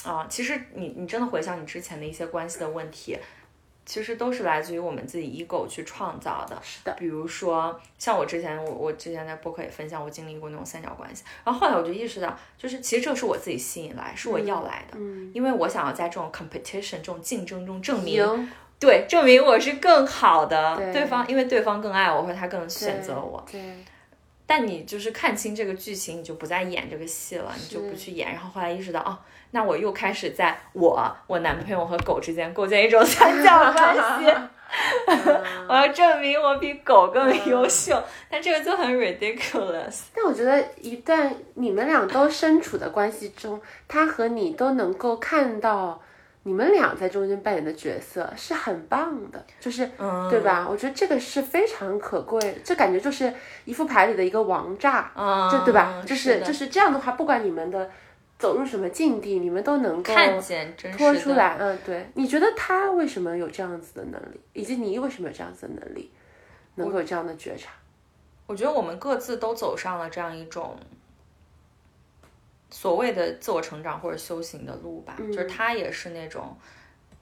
[0.05, 3.18] 啊、其实你你真的回想你之前的一些关系的问题，
[3.85, 6.57] 其实都是来自于我们自己 ego 去创造的。
[6.62, 23.45] 是的，比如说，像我之前，我我之前在播客也分享，我经历过那种三角关系，然后后来我就意识到，就是其实这是我自己吸引来，是我要来的，嗯，因为我想要在这种 competition 这种竞争中证明，对，证明我是更好的，对对方，因为对方更爱我，或者他更选择我。
[23.51, 23.61] 对，
[24.47, 28.33] 但你就是看清这个剧情，你就不再演这个戏了，你就不去演。
[28.33, 29.18] 然后后来意识到，哦，
[29.53, 34.31] 那我又开始在我、我男朋友和狗之间构建一种三角关系。
[35.69, 40.05] 我要证明我比狗更优秀，但这个就很 ridiculous。
[40.17, 46.01] 但我觉得一旦你们俩都身处的关系中，他和你都能够看到
[46.45, 50.67] 你们俩在中间扮演的角色，是很棒的，就是、嗯对吧？
[50.67, 53.31] 我觉得这个是非常可贵，这感觉就是
[53.67, 56.03] 一副牌里的一个王炸，嗯，就对吧？
[56.07, 57.91] 就是的就是这样的话，不管你们的
[58.42, 61.57] 走入什么境地，你们都能够看见真实的拖出来。
[61.61, 62.05] 嗯，对。
[62.14, 66.11] 你觉得他为什么有这样子的能力，以及你为什么有这样子的能力，
[66.74, 67.70] 能够有这样的觉察？
[68.48, 70.76] 我觉得我们各自都走上了这样一种
[72.68, 75.14] 所谓的自我成长或者修行的路吧。
[75.18, 76.57] 就是他也是那种，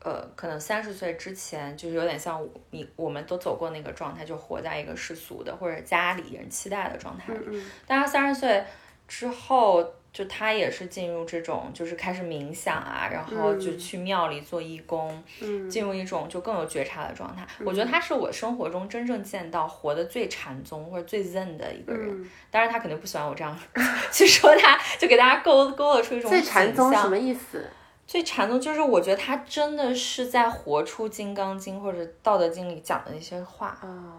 [0.02, 7.40] 呃，可能三十岁之前就是有点像你，我们都走过那个状态，就活在一个世俗的或者家里人期待的状态里。
[7.46, 8.64] 嗯但他三十岁
[9.06, 17.46] 之后，就他也是进入这种，就是开始冥想啊，然后就去庙里做义工，嗯进入一种就更有觉察的状态。
[17.64, 22.10] 我觉得他是我生活中真正见到活得最禅宗或者最 zen 的一个人。
[22.10, 23.56] 嗯，当然，他肯定不喜欢我这样
[24.10, 27.64] 去说他，就给大家勾勾勒出一种最禅宗什么意思？
[28.06, 33.78] 最禅宗就是我觉得他真的是在活出《金刚经》或者《道德经》里讲的那些话。
[33.82, 34.18] 哦，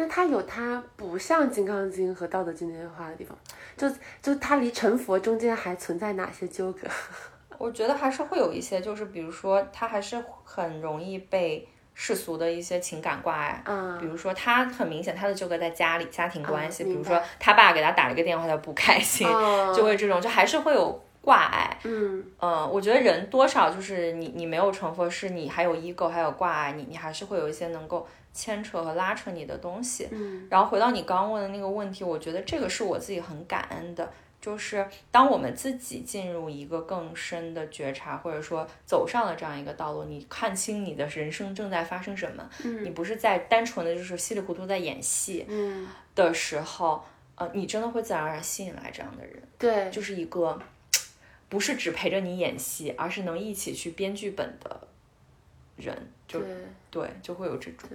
[0.00, 3.36] 那他有他不像《金刚经》和《道德经》那些话的地方，
[3.76, 3.86] 就
[4.22, 6.88] 就他离成佛中间还存在哪些纠葛？
[7.58, 13.62] 我觉得还是会有一些，就是比如说他还是很容易被世俗的一些情感挂碍。
[13.66, 21.78] 嗯比如说，他很明显他的纠葛在家里家庭关系，比如说他爸给他打了个电话，他不开心，哦就会这种，就还是会有挂碍。
[21.84, 30.08] 嗯嗯，我觉得人多少就是你，你没有成佛，是你还有 ego，还有挂碍，你你还是会有一些能够牵扯和拉扯你的东西。
[30.10, 47.02] 嗯然后回到你刚刚问的那个问题，我觉得这个是我自己很感恩的，就是当我们自己进入一个更深的觉察，或者说走上了这样一个道路，你看清你的人生正在发生什么，嗯你不是在单纯的就是稀里糊涂在演戏嗯，的时候，
[47.34, 49.42] 呃，你真的会自然而然吸引来这样的人。
[49.58, 50.58] 对，就是一个
[51.50, 54.88] 不是只陪着你演戏，而是能一起去编剧本的
[55.76, 55.94] 人，
[56.26, 56.48] 就对，
[56.90, 57.90] 对，就会有这种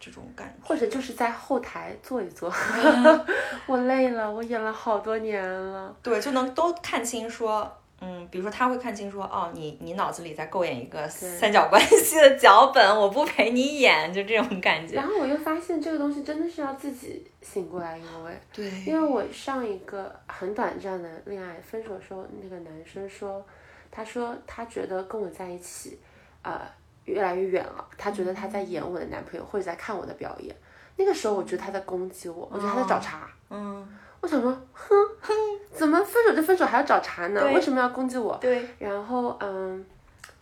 [0.00, 0.66] 这种感觉。
[0.66, 3.26] 或者就是在后台坐一坐，嗯
[3.68, 5.94] 我累了，我演了好多年了。
[6.02, 14.96] 对，就能都看清说，嗯，比如说他会看清说，哦，你你脑子里在构演一个三角关系的脚本，我不陪你演，就这种感觉。
[14.96, 23.44] 然后我又发现这个东西真的是要自己醒过来，因为 对，因为我上一个很短暂的恋爱分手的时候，那个男生说，
[23.90, 25.98] 他说他觉得跟我在一起，
[26.42, 26.60] 呃，
[27.04, 30.54] 越来越远了，他觉得他在演我的男朋友或者在看我的表演。
[30.96, 33.28] 那个时候我觉得他在攻击我，我觉得他在找茬。
[33.48, 33.86] 嗯，
[34.20, 35.32] 我想说，哼哼，
[35.72, 37.42] 怎么分手就分手还要找茬呢？
[37.54, 38.36] 为什么要攻击我？
[38.40, 38.62] 对。
[38.78, 39.84] 然后嗯，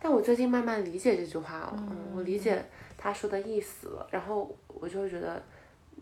[0.01, 2.63] 但我最近慢慢理解这句话了，嗯，我理解
[2.97, 4.07] 他说的意思了。
[4.11, 5.41] 然后我就会觉得，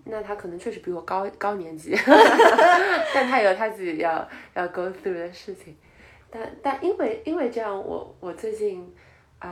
[0.05, 1.95] 那他可能确实比我高高年级，
[3.13, 5.75] 但他有他自己要要 go through 的事情。
[6.31, 8.91] 但但因为因为这样，我我最近，
[9.39, 9.51] 嗯，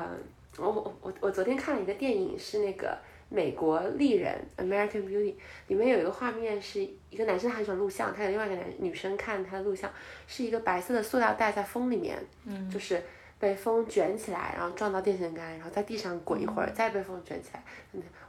[0.57, 2.97] 我我我我昨天看了一个电影，是那个。
[3.35, 5.33] 美国丽人 American Beauty
[5.67, 9.91] 里面有一个画面，是一个男生很喜欢录像，他给另外一个男女生看他的录像，
[10.25, 13.03] 是一个白色的塑料袋在风里面，嗯，就是
[13.37, 17.61] 被风卷起来，然后撞到电线杆，然后在地上滚一会儿，再被风卷起来，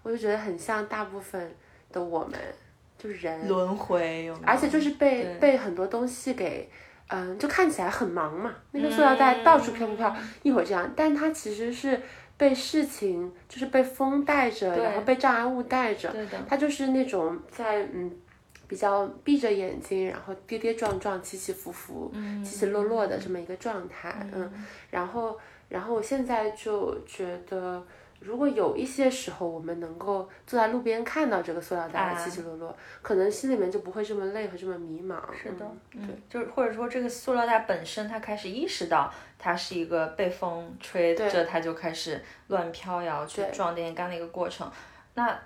[0.02, 1.54] 我就觉得很像大部分
[1.92, 2.36] 的我们，
[2.98, 3.46] 就是人。
[3.46, 6.68] 轮回，而且就是被被很多东西给，
[7.06, 12.02] 嗯，就看起来很忙嘛，那个塑料袋到处飘不飘，一会儿这样，但它其实是。
[12.36, 16.14] 被事情就是被风带着，然后被障碍物带着，
[16.48, 18.10] 他就是那种在嗯
[18.68, 22.12] 比较闭着眼睛，然后跌跌撞撞、起起伏伏、
[22.44, 24.52] 起起落落的这么一个状态，嗯，
[24.90, 27.84] 然后然后我现在就觉得。
[28.20, 35.20] 如果有一些时候，我们能够坐在路边看到这个塑料袋起起落落，可能心里面就不会这么累和这么迷茫。
[35.34, 44.70] 是的，嗯，就是或者说这个塑料袋本身，它开始意识到它是一个被风吹着，它就开始乱飘摇去撞电线杆的一个过程。
[45.14, 45.38] 那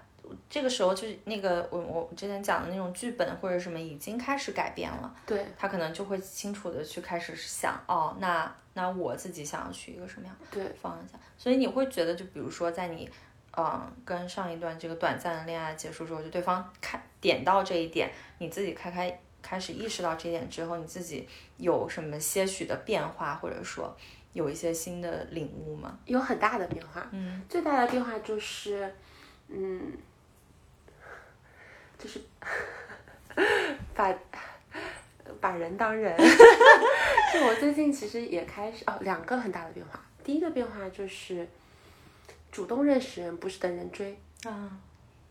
[0.49, 8.53] 这个时候就是那个我我之前讲的那种剧本或者什么已经开始改变了，对，他可能就会清楚的去开始想，哦，那。
[8.73, 11.21] 那我自己想要去一个什么样的方向？
[11.37, 13.11] 所以你会觉得，就比如说，在你，
[13.59, 23.95] 嗯，跟上一段这个短暂的恋爱结束之后，就对方看点到这一点，你自己开开开始意识到这一点之后，你自己有什么些许的变化，或者说
[24.35, 25.99] 有一些新的领悟吗？
[26.05, 28.95] 有很大的变化，嗯，最大的变化就是，
[29.49, 29.93] 嗯，
[32.03, 32.21] 就是
[33.95, 34.13] 把。
[35.41, 36.15] 把人当人，
[37.33, 39.99] 就我最近其实也开始哦，两个很大的变化。
[40.23, 41.49] 第一个变化就是
[42.53, 44.71] 主动认识人，不是等人追啊。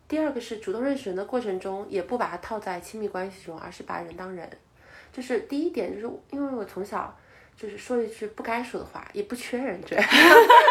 [0.08, 4.50] 第二个是主动认识人的过程中，也不把它套在亲密关系中，而是把人当人。
[5.14, 7.16] 就是第一点，就是因为我从小。
[7.56, 9.98] 就是说一句不该说的话，也不缺人追，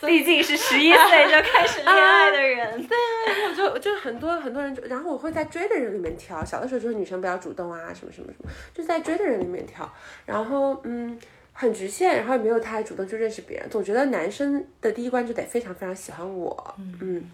[0.06, 2.70] 毕竟是十一岁就开始恋爱的人。
[2.86, 6.44] 对啊，然后就就很多很多人，然后我会在追的人里面挑。
[6.44, 9.90] 小的时候就是女生不要主动啊，什么什么什么，就在追的人里面挑。
[10.26, 11.18] 然后嗯。
[11.60, 17.28] 很局限，然后也没有太主动去认识别人，总觉得男生的第一关就得非常非常喜欢我，嗯，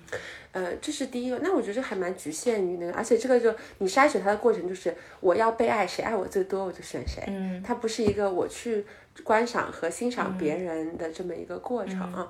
[0.53, 1.39] 呃，这是第一个。
[1.43, 8.87] 那我觉得还蛮局限于那个，而且这个就你筛选他的过程就是我要被爱，谁爱我最多我就选谁，嗯，它不是一个我去
[9.23, 12.27] 观赏和欣赏别人的这么一个过程啊。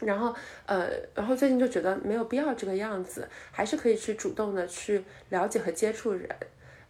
[0.00, 0.34] 然后
[0.66, 6.28] 呃，然后最近就觉得没有必要这个样子，还是可以去主动的去了解和接触人。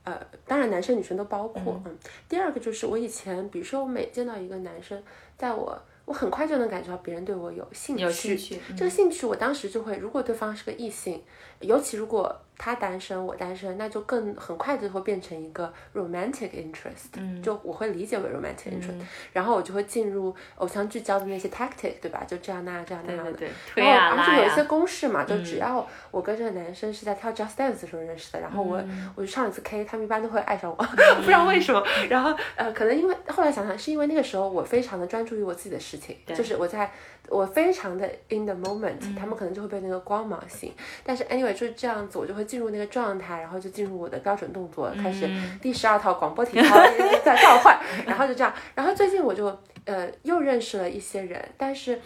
[0.05, 1.83] 呃，当然，男生女生都包括。
[1.85, 5.03] 嗯，第二个就是我以前，比如说我每见到一个男生，
[5.37, 5.81] 在我。
[6.05, 8.59] 我很快就能感觉到别人对我有兴趣，有兴趣。
[8.75, 11.23] 这个兴趣，我当时就会，如果对方是个异性，
[11.61, 17.07] 尤其如果他单身，我单身，那就更很快就会变成一个 romantic interest。
[17.16, 19.01] 嗯，就我会理解为 romantic interest，
[19.33, 22.25] 然后我就会进入偶像剧教的那些 tactic，对吧？
[22.27, 23.33] 就这样那样这样那样的。
[23.33, 23.85] 对对对。
[23.85, 28.83] 然后而且有一些公式嘛，就只要我跟这个男生是在跳 just dance 的时候认识的，然后我
[29.15, 30.77] 我去唱一次 K，他们一般都会爱上我，
[31.21, 31.81] 不知道为什么。
[32.11, 36.17] 然后呃，可能因为后来想想，是因为那个时候我非常的专注于我自己的事情。
[36.27, 36.90] 就是我在，
[37.31, 40.72] 我非常的 in the moment，他们可能就会被那个光芒吸引。
[41.04, 45.29] 但是 anyway 就是这样子，我就会进入那个状态，然后就进入我的标准动作，开始
[45.60, 46.76] 第十二套广播体操
[47.24, 48.52] 在召唤，然后就这样。
[48.74, 49.46] 然后最近我就
[49.85, 52.00] 呃又认识了一些人，但是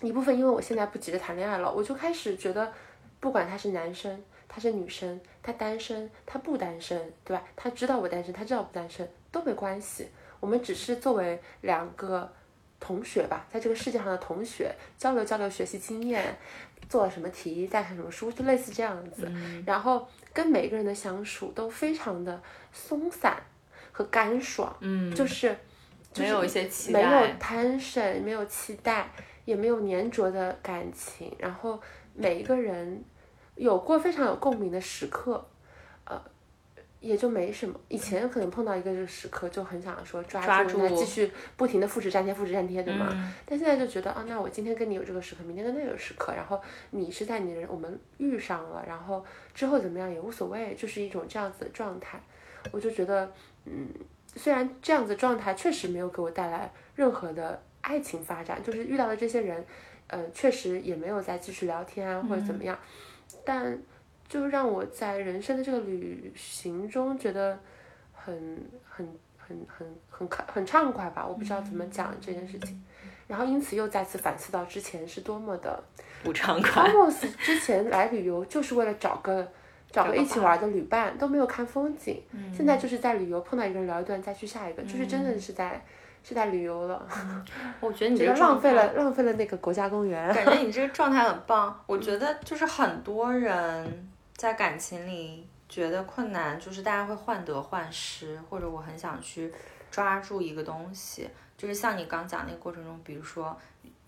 [0.00, 2.72] 一部分因为我现在不急着谈恋爱了，我就开始觉得，
[3.20, 4.18] 不管他是男生，
[4.48, 7.42] 他是女生，他单身，他不单身，对吧？
[7.54, 10.08] 他知道我单身，他知道不单身都没关系，
[10.40, 12.32] 我们只是作为两个。
[12.80, 16.36] 同学吧，在这个世界上的同学交流交流学习经验，
[16.88, 19.30] 做了什么题，在看什么书，就类似这样子。
[19.66, 22.40] 然后跟每个人的相处都非常的
[22.72, 23.36] 松散
[23.90, 25.54] 和干爽，嗯，就是
[26.16, 29.10] 没有一些期待，没有 tension，没有期待，
[29.44, 31.34] 也没有粘着的感情。
[31.38, 31.80] 然后
[32.14, 33.02] 每一个人
[33.56, 35.57] 有过非常有共鸣的时刻，呃，
[37.00, 37.78] 也就没什么。
[37.88, 43.08] 以前可能碰到一个这个时刻，就很想说抓抓住，那住继续不停的复制粘贴、复制粘贴，对吗？
[43.12, 49.24] 嗯但现在就觉得啊，那我今天跟你有这个时刻，明天跟那个时刻，然后你是在你的人，我们遇上了，然后
[49.54, 52.20] 之后怎么样也无所谓，就是一种这样子的状态。
[52.72, 53.32] 我就觉得，
[53.64, 53.88] 嗯，
[54.34, 59.64] 虽然这样子状态确实没有给我带来任何的爱情发展，就是遇到的这些人，
[60.08, 62.76] 呃，确实也没有再继续聊天啊或者怎么样，
[63.44, 63.78] 但
[64.28, 67.58] 就让我在人生的这个旅行中觉得
[68.12, 68.34] 很
[68.88, 72.84] 很很很很开很畅快吧，我不知道怎么讲这件事情。
[73.26, 75.82] 然后因此又再次反思到之前是多么的
[76.24, 76.90] 不畅快。
[76.90, 79.46] almost 之前来旅游就是为了找个
[79.90, 82.22] 找个一起玩的旅伴，都没有看风景。
[82.56, 85.82] 现在就是在旅游碰到一个人聊一段，再去下一个，就是真的是在
[86.24, 87.06] 是在旅游了，
[87.80, 90.34] 我觉得你这个浪费了浪费了那个国家公园。
[90.34, 91.78] 感觉你这个状态很棒。
[91.86, 94.08] 我觉得就是很多人
[94.38, 99.52] 在感情里觉得困难，就是大家会患得患失，或者我很想去
[99.90, 101.28] 抓住一个东西，
[101.58, 103.54] 就是像你刚讲那个过程中，比如说。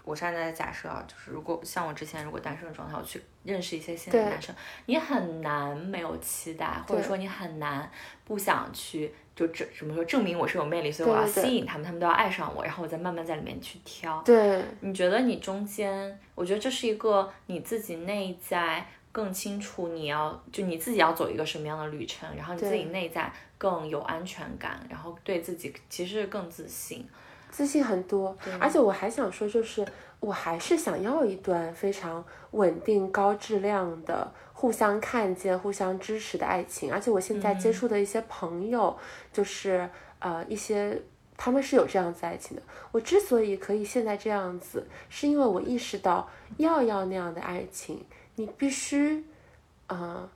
[0.02, 4.52] 我现在假设啊，就是如果像我之前如果单身的状态，我去认识一些新的男生，
[4.86, 7.88] 你很难没有期待，或者说你很难
[8.24, 14.20] 不想去就证怎么说证明我是有魅力，所以我要吸引他们，他们都要爱上我，然后我再慢慢在里面去挑。
[14.22, 27.08] 对，你觉得你中间，我觉得这是一个你自己内在更清楚你要就你自己要走一个什么样的旅程，然后你自己内在更有安全感，然后对自己其实更自信。
[27.50, 29.84] 自信很多，而且我还想说，就是
[30.20, 36.92] 我还是想要一段非常稳定、高质量的、互相看见、互相支持的爱情。
[36.92, 38.96] 而且我现在接触的一些朋友，
[39.32, 39.90] 就是
[40.20, 41.02] 呃一些
[41.36, 42.62] 他们是有这样子爱情的。
[42.92, 48.04] 我之所以可以现在这样子，是因为我意识到要要那样的爱情，
[48.40, 49.22] 你必须
[49.88, 50.28] 呃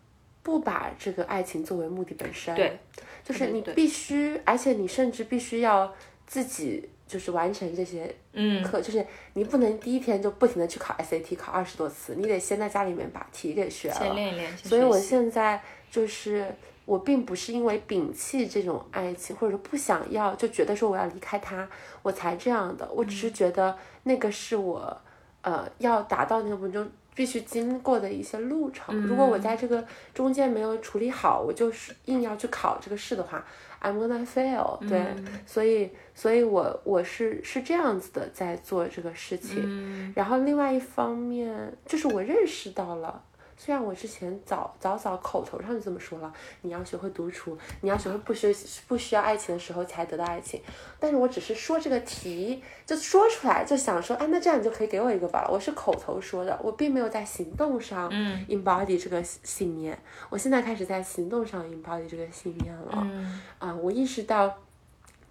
[0.42, 2.54] 不把这个爱情作为目的本身。
[2.54, 2.78] 对，
[3.24, 5.90] 就是你必须，而且你甚至必须要
[6.26, 13.94] 自己就是完成这些嗯，课，就是你不能第一天就不停的去考 SAT，考二十多次，你得先在家里面把题给学了。
[13.94, 14.56] 先练一练。
[14.58, 21.66] 所以我现在就是我并不是因为摒弃这种爱情，或者说不想要，就觉得说我要离开他，
[22.02, 22.86] 我才这样的。
[22.92, 24.94] 我只是觉得那个是我
[25.42, 28.94] 呃要达到那个目标中必须经过的一些路程。
[29.06, 33.44] 如果我在这个中间没有处理好，我就是硬要去考这个试的话
[33.80, 35.04] ，I'm gonna fail 对。
[35.46, 40.12] 所以，所以我我是是这样子的在做这个事情。
[40.14, 43.22] 然后另外一方面，就是我认识到了。
[43.64, 48.54] 虽然我之前早早早口头上就这么说了，你要学会独处，你要学会不需
[48.86, 50.60] 不需要爱情的时候才得到爱情，
[51.00, 55.48] 但是我只是说这个题，就说出来，就想说，哎，那这样你就可以给我一个吧。
[55.50, 58.10] 我是口头说的，我并没有在行动上
[58.50, 59.98] embody 这个信念。
[60.28, 62.92] 我现在开始在行动上 embody 这个信念了。
[63.00, 64.58] 嗯啊、我意识到，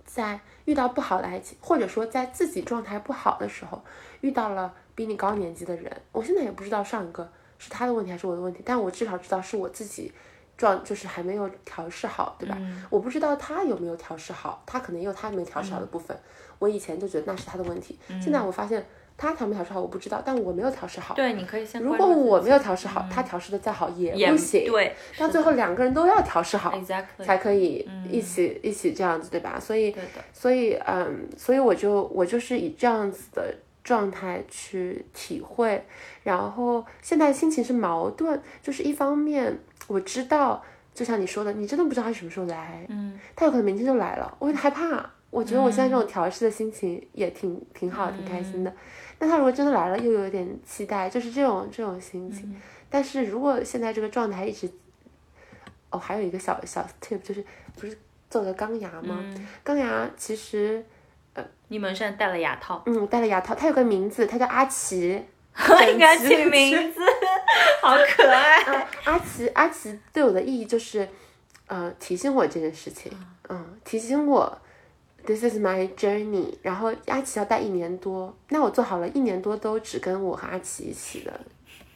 [0.07, 3.83] 在遇到不好的爱情，或者说在自己状态不好的时候，
[4.21, 7.31] 遇到了比你高年级的人，我现在也不知道上一个
[7.63, 10.11] 是他的问题还是我的问题，但我至少知道是我自己
[10.57, 12.57] 状就是还没有调试好，对吧？
[12.89, 16.17] 我不知道他有没有调试好，他可能也有他没调试好的部分。
[16.59, 18.85] 我以前就觉得那是他的问题，现在我发现
[19.17, 21.13] 他调没调试好我不知道，但我没有调试好。
[21.15, 24.65] 对，你可以先如果我没有调试好，他调试的再好也也不行。
[24.71, 26.73] 对，到最后两个人都要调试好
[27.19, 29.59] 才可以一起、一起这样子，对吧？
[29.59, 29.91] 所以，
[30.31, 33.53] 所以，嗯，所以我就我就是以这样子的
[33.83, 35.85] 状态去体会，
[36.23, 40.63] 然后现在心情是矛盾，就是一方面我知道，
[40.93, 45.11] 就像你说的，你真的不知道他什么时候来，嗯，他有可能明天就来了，我有点害怕。
[45.29, 48.71] 我觉得我现在这种调试的心情也挺挺好，挺开心的。
[49.17, 52.55] 那他如果真的来了，又有点期待，就是这种这种心情。
[52.87, 54.71] 但是如果现在这个状态一直，
[55.89, 57.43] 哦，还有一个小小 tip 就是，
[57.75, 57.97] 不是
[58.29, 59.25] 做的钢牙吗？
[59.63, 60.85] 钢牙其实，
[61.73, 65.19] 你们现在戴了牙套，嗯，我戴了牙套，它有个名字，它叫阿奇。
[65.91, 66.99] 应该起名字，
[67.81, 68.61] 好可爱。
[68.61, 71.07] 啊， 阿奇，阿奇对我的意义就是，
[71.65, 73.11] 呃，提醒我这件事情，
[73.49, 74.55] 嗯，提醒我
[75.25, 76.53] ，this is my journey。
[76.61, 81.39] 然后阿奇要戴一年多，那我做好了一年多都只跟我和阿奇一起的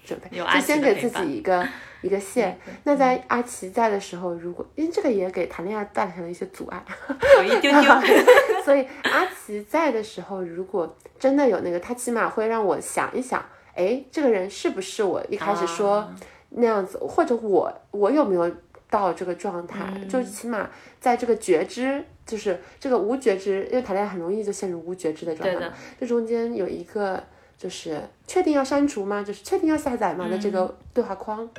[0.07, 1.67] 准备，就先给自己一个
[2.01, 2.57] 一个线。
[2.85, 6.81] 那在阿奇在的时候，如果因为这个也给谈恋爱带来了一些阻碍，
[7.37, 7.91] 有一丢丢。
[8.63, 13.43] 所以阿奇在的时候，如果真的有那个，他起码会让我想一想，
[13.75, 16.15] 哎，这个人是不是我一开始说啊
[16.49, 18.49] 那样子，或者我我有没有
[18.89, 19.79] 到这个状态？
[19.95, 27.21] 嗯就起码在这个觉知，就是这个无觉知，因为谈恋爱很容易就陷入无觉知的状态，这中间有一个
[27.57, 29.23] 就是确定要删除吗？
[29.23, 30.27] 就是确定要下载吗？
[30.29, 31.49] 的这个对话框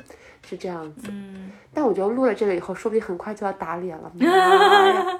[0.47, 1.09] 是这样子。
[1.11, 4.11] 嗯，但我觉得录了这个以后，说不定很快就要打脸了。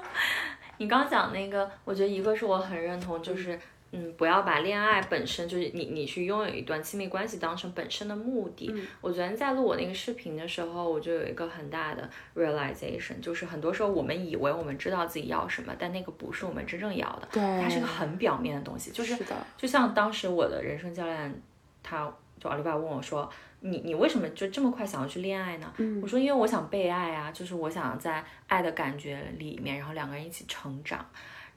[0.78, 3.58] 你刚讲那个，我觉得一个是我很认同，就是
[3.92, 8.72] 嗯，不要把恋爱本身就是你你去拥有一段亲密关系当成本身的目的。
[9.00, 19.18] 我昨天在录我那个视频的时候，我就有一个很大的 realization，就是很多时候我们以为我们知道自己要什么，但那个不是我们真正要的，对，它是个很表面的东西，就是
[19.56, 21.42] 就像当时我的人生教练，
[21.82, 23.28] 他就奥利巴问我说
[23.60, 31.04] ：“你你为什么就这么快想要去恋爱呢？”我说：“因为我想被爱啊，就是我想在爱的感觉里面，然后两个人一起成长。”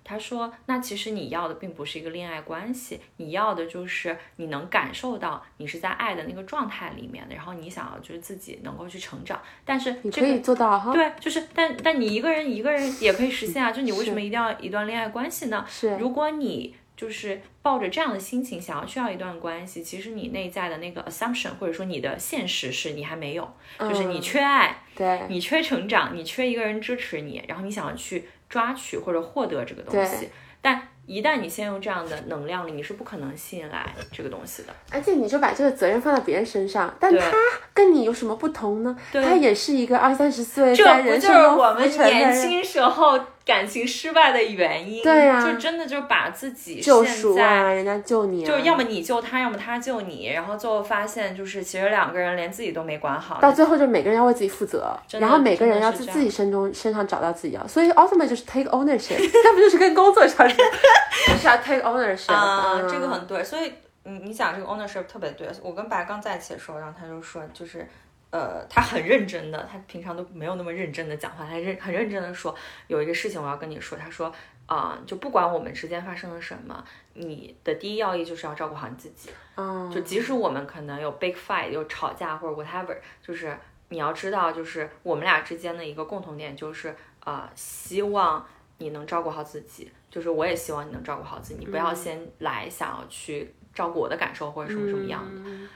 [0.04, 9.42] 他说：“那其实你要的并不是一个恋爱关系，你要的就是你能感受到你是在爱的那个状态里面的，然后你想要就是自己能够去成长。
[9.64, 10.92] 但是这个你可以做到哈。
[10.92, 15.66] 对，就是但但你一个人一个人也可以实现啊，就你为什么一定要一段恋爱关系呢？
[15.70, 30.30] 是如果你就是抱着这样的心情想要去要一段关系，其实你内在的那个 assumption 或者说你的现实是你还没有，就是你嗯缺爱，对，你缺成长，你缺一个人支持你，然后你想要去抓取或者获得这个东西，
[30.62, 34.70] 但一旦你陷入这样的能量里，你是不可能吸引来这个东西的。
[34.90, 37.32] 而且你就把这个责任放在别人身上，但他
[37.74, 38.98] 跟你有什么不同呢？
[39.12, 45.04] 对他也是一个二三十岁这在不就是人生中我们年轻时候感情失败的原因？
[45.04, 53.40] 对呀就真的就把自己救赎啊，人家救你、啊，就是要么你救他，要么他救你，然后最后发现就是其实两个人连自己都没管好。
[53.42, 60.56] 到最后就每个人要为自己负责，然后每个人要自自己身中身上找到自己要，所以 ultimate 就是 take ownership， 那不就是跟工作上是
[61.38, 63.74] 是要 take ownership 啊、嗯这个很对，所以
[64.04, 65.48] 你你讲这个 ownership 特别对。
[65.62, 67.88] 我跟白刚在一起的时候，然后他就说，就是
[68.34, 72.56] 呃，他很认真的，他平常都没有那么认真的讲话，他认很认真的说，
[72.88, 74.34] 有一个事情我要跟你说，他说
[74.66, 79.30] 啊、就不管我们之间发生了什么，你的第一要义就是要照顾好你自己。
[79.56, 83.56] 嗯，就即使我们可能有 big fight，有吵架或者 whatever，就是
[83.90, 88.44] 你要知道，就是我们俩之间的一个共同点就是，呃，希望
[88.80, 95.42] 你能照顾好自己，就是我也希望你能照顾好自己，你不要先来想要去照顾我的感受或者什么什么样的。
[95.46, 95.70] 嗯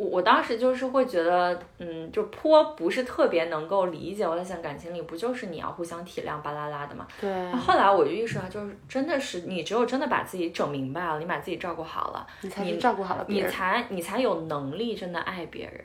[0.00, 4.26] 我我当时就是会觉得，嗯，就颇不是特别能够理解。
[4.26, 7.06] 我在想，感情里不就是你要互相体谅巴拉拉的嘛？
[7.20, 13.50] 对，后来我就意识到，就是真的是你只有真的把自己整明白了，你把自己照顾好了，你才是照顾好了别你。
[13.50, 15.84] 才你才有能力真的爱别人，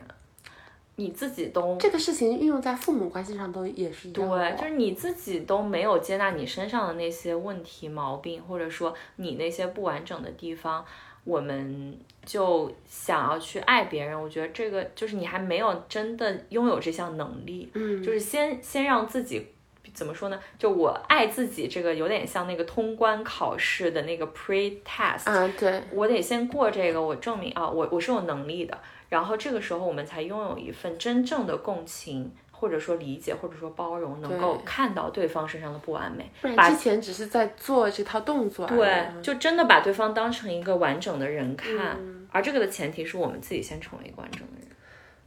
[0.96, 4.56] 你自己都这个事情运用在父母关系上都也是一样对，哦。
[4.58, 10.86] 就是你自己都没有接纳你身上的那些问题毛病，或者说你那些不完整的地方，
[11.26, 14.20] 我们就想要去爱别人。
[14.20, 19.48] 我觉得这个就是你还没有真的拥有这项能力，嗯，就是先先让自己。
[19.94, 20.38] 怎么说呢？
[20.60, 28.78] 就我爱自己，这个有点像那个通关考试的那个 pre test，、啊，对，我得先过这个，我证明啊，我我是有能力的。
[29.08, 38.66] 然后这个时候，我们才拥有一份真正的共情，或者说理解，或者说包容，能够看到对方身上的不完美，把不然之前只是在做这套动作。
[38.66, 41.98] 对，就真的把对方当成一个完整的人看。
[42.00, 44.68] 嗯而这个的前提是我们自己先成为一个完整的人。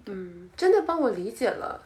[0.07, 1.81] 嗯，真的帮我理解了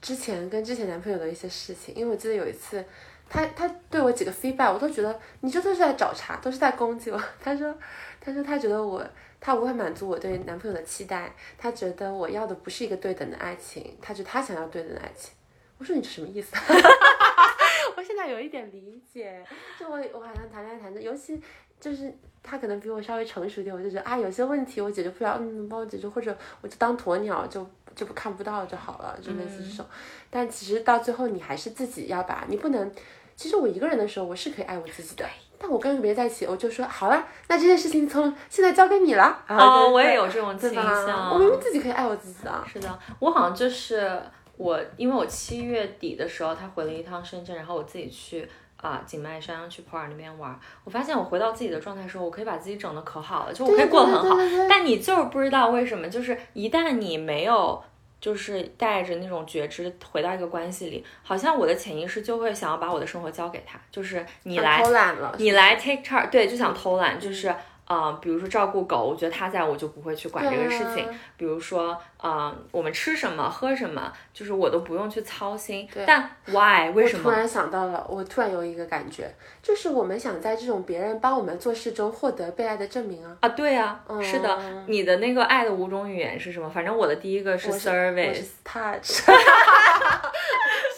[0.00, 2.84] 之前跟之前男朋友的一些事情，因为我记得有一次，
[3.28, 7.22] 他他对我几个 feedback，我都觉得你这都是在找茬，都是在攻击我。
[7.40, 7.74] 他说，
[8.20, 9.06] 他说他觉得我
[9.40, 15.32] 他无法满足我对男朋友的期待，他觉得我要的不是一个对等的爱情，他觉得他想要对等的爱情。
[15.78, 16.56] 我说你这什么意思？
[17.96, 19.44] 我现在有一点理解，
[19.78, 21.40] 就我我好像谈恋爱谈的，尤其
[21.80, 22.12] 就是
[22.42, 27.66] 他可能比我稍微成熟点，我就觉得啊有些问题我解决不了，嗯，帮我解决，或者我就当鸵鸟就
[27.96, 29.84] 就不看不到就好了，就类似这种。
[30.30, 32.92] 但其实到最后你还是自己要把，你不能。
[33.34, 35.26] 其实我一个人的时候我是可以爱我自己的，
[35.58, 39.24] 但我跟别人在一起，我就说好了，那这件事情从现在交给你了。
[39.46, 40.72] 啊哦，我也有这种倾？
[40.72, 41.34] 向。
[41.34, 42.64] 我明明自己可以爱我自己的。
[42.66, 44.18] 是的，我好像就是
[44.56, 50.58] 我，因为我七月底的时候，他回了一趟深圳，然后我自己去啊、景迈山去普洱那边玩。
[50.84, 54.36] 我发现我回到自己的状态的时候，我可以把自己整的可好了，就我可以过得很好。
[54.36, 57.82] 对对对但你就是不知道为什么，就是一旦你没有。
[58.18, 67.54] 就是带着那种觉知回到一个关系里，好像我的潜意识就会想要把我的生活交给他，就是你来偷懒了，你来 take charge，对，就想偷懒，就是
[67.86, 71.04] 呃，比如说照顾狗，我觉得他在我就不会去管这个事情。
[71.06, 75.86] 啊比如说呃，我们吃什么喝什么，就是我都不用去操心。
[75.92, 77.28] 对但 why 为什么？
[77.28, 79.30] 我突然想到了，我突然有一个感觉，
[79.62, 83.36] 就是我们想在这种别人帮我们做事中获得被爱的证明啊。
[83.40, 86.70] 啊，对啊，是的嗯，你的那个爱的五种语言是什么？
[86.70, 87.76] 反正我的第一个是我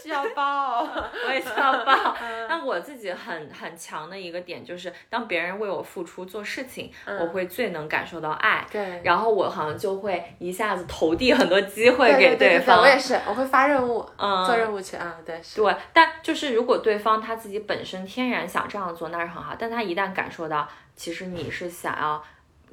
[0.08, 0.80] 需要抱，
[1.28, 2.16] 我也需要抱。
[2.48, 6.90] 那我自己很很强的一个点就是，当别人为我付出做事情，
[7.20, 8.66] 我会最能感受到爱。
[8.72, 12.80] 对，然后我好像就会一下子投递很多机会给对方。
[12.80, 15.76] 我也是，我会发任务，嗯，做任务去啊，对，对。
[15.92, 19.54] 但就是如果对方他自己本身天然想这样做，那是很好。
[19.58, 22.24] 但他一旦感受到，其实你是想要。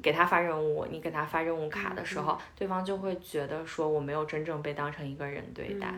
[0.02, 5.92] 给他发任务，你给他发任务卡的时候，对方就会觉得说我没有真正被当成一个人对待，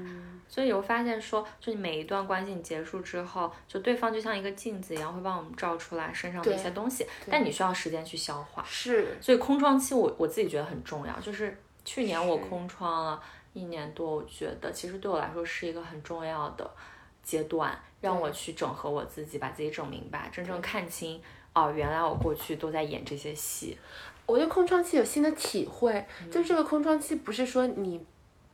[0.49, 8.65] 所以我发现说，就每一段关系结束之后，就对方就像一个镜子一样，会帮我们照出来身上的一些东西，但你需要时间去消化。
[8.67, 13.21] 是，所以空窗期我我自己觉得很重要，就是去年我空窗了
[13.53, 16.71] 一年多，我觉得其实对我来说是一个很重要的
[17.23, 21.21] 阶段，让我去整合我自己，把自己整明白，真正看清。
[21.59, 23.77] 哦，原来我过去都在演这些戏。
[24.27, 28.01] 我对空窗期有新的体会，就这个空窗期不是说你，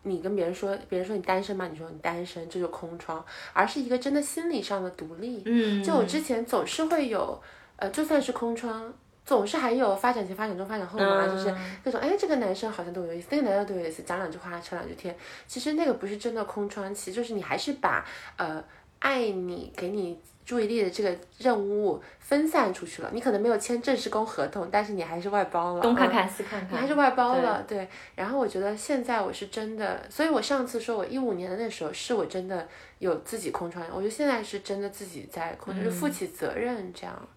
[0.05, 1.67] 你跟别人说，别人说你单身吗？
[1.67, 5.43] 你说你单身，这就空窗，而是一个真的心理上的独立。
[5.45, 7.39] 嗯，就我之前总是会有，
[7.77, 8.91] 呃，就算是空窗，
[9.27, 15.15] 总是还有发展前、发展中、发展后嘛，就是那种，哎，这个男生好像对我有意思，那个男生对我有意思，讲两句话，扯两句天。
[15.47, 18.63] 其实那个不是真的空窗期，就是你还是把，呃，
[19.01, 20.19] 爱你，给你。
[20.45, 27.89] 注意力的这个任务分散出去了，你可能没有签正式工合同，但是你还是外包了，东看看西看看，你还是外包了，对。
[28.15, 32.69] 然后我觉得现在我是真的，所以我上次说我一五年的那时候是我真的
[32.99, 37.29] 有自己空窗，我觉得现在是真的自己在空，就是负起责任这样，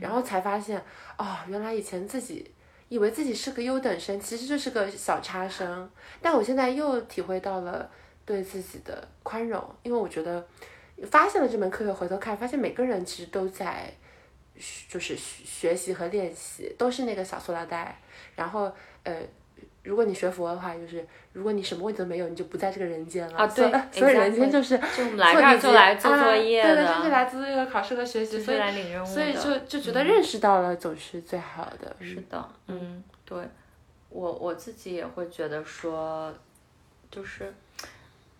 [0.00, 0.80] 然后才发现
[1.18, 2.48] 哦，原来以前自己
[2.88, 5.90] 以为自己是个优等生，其实就是个小差生，
[6.20, 7.90] 但我现在又体会到了
[8.24, 10.46] 对自己的宽容，因为我觉得。
[11.10, 13.92] 发现了这门课，又回头看，发现每个人其实都在，
[14.88, 18.00] 就是学习和练习，都是那个小塑料袋。
[18.36, 18.72] 然后，
[19.02, 19.14] 呃，
[19.82, 23.38] 如果你学佛的话，就是如果你什么问题都没有，你就不在这个人间了。
[23.38, 31.96] 啊，对，所以人间就是就来这儿就来做作业的，对对，就是来做作业、考试和学习，所以来领任务所以就就觉得认识到了总是最好的。
[32.00, 33.38] 是的，嗯，对，
[34.08, 36.32] 我我自己也会觉得说，
[37.10, 37.52] 就是。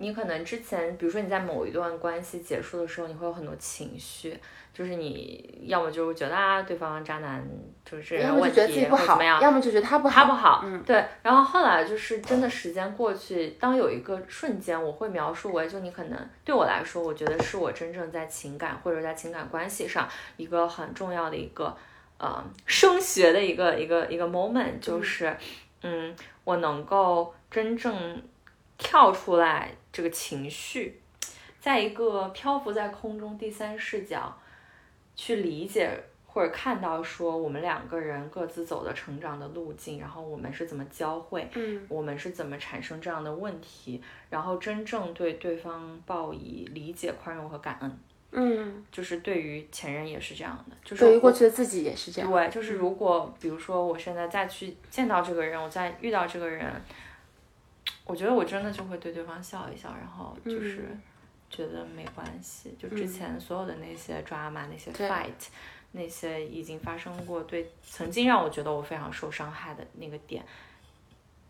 [0.02, 4.36] 你可能之前，比如说你在某一段关系结束的时候，你会有很多情绪，
[4.74, 7.40] 就是你要么就是觉得啊，对方渣男
[7.84, 11.04] 就是要么就觉得自己不好，要么就觉得他不好，他不好，嗯，对。
[11.22, 21.76] 然后后来就是真的时间过去，当有一个瞬间，我会描述为，就你可能对我来说，我觉得是我真正在情感或者在情感关系上一个很重要的一个
[22.18, 25.36] 呃升学的一个一个一个 moment，就是，
[25.82, 28.20] 嗯，我能够真正
[28.76, 29.70] 跳出来。
[29.92, 30.98] 这个情绪，
[31.60, 34.34] 在一个漂浮在空中第三视角
[35.14, 35.90] 去理解
[36.26, 47.98] 或者看到，说我们两个人各自走的成长的路径，然后我们是怎么交汇，嗯，我们是怎么产生这样的问题，然后真正对对方报以理解、宽容和感恩，
[48.30, 56.72] 嗯，就是对于前任也是这样的，就是对于过去的自己也是这样，对，就是如果比如说我现在再去见到这个人，我再遇到这个人。
[58.04, 60.88] 我觉得我真的就会对对方笑一笑，然后就是
[61.48, 62.74] 觉得没关系。
[62.78, 65.30] 就之前所有的那些抓马、那些 fight、
[65.92, 70.44] 那些已经发生过，对曾经让我觉得我非常受伤害的那个点，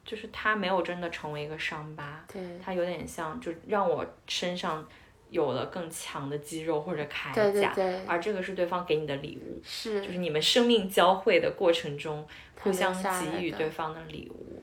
[0.05, 2.25] 就是他没有真的成为一个伤疤。
[2.31, 4.87] 对，他有点像，就让我身上
[5.31, 7.35] 有了更强的肌肉或者铠甲。
[7.35, 8.07] 对对对。
[8.07, 12.27] 而这个是对方给你的礼物，是，就是你们生命交汇的过程中
[12.61, 14.63] 互相给予对方的礼物。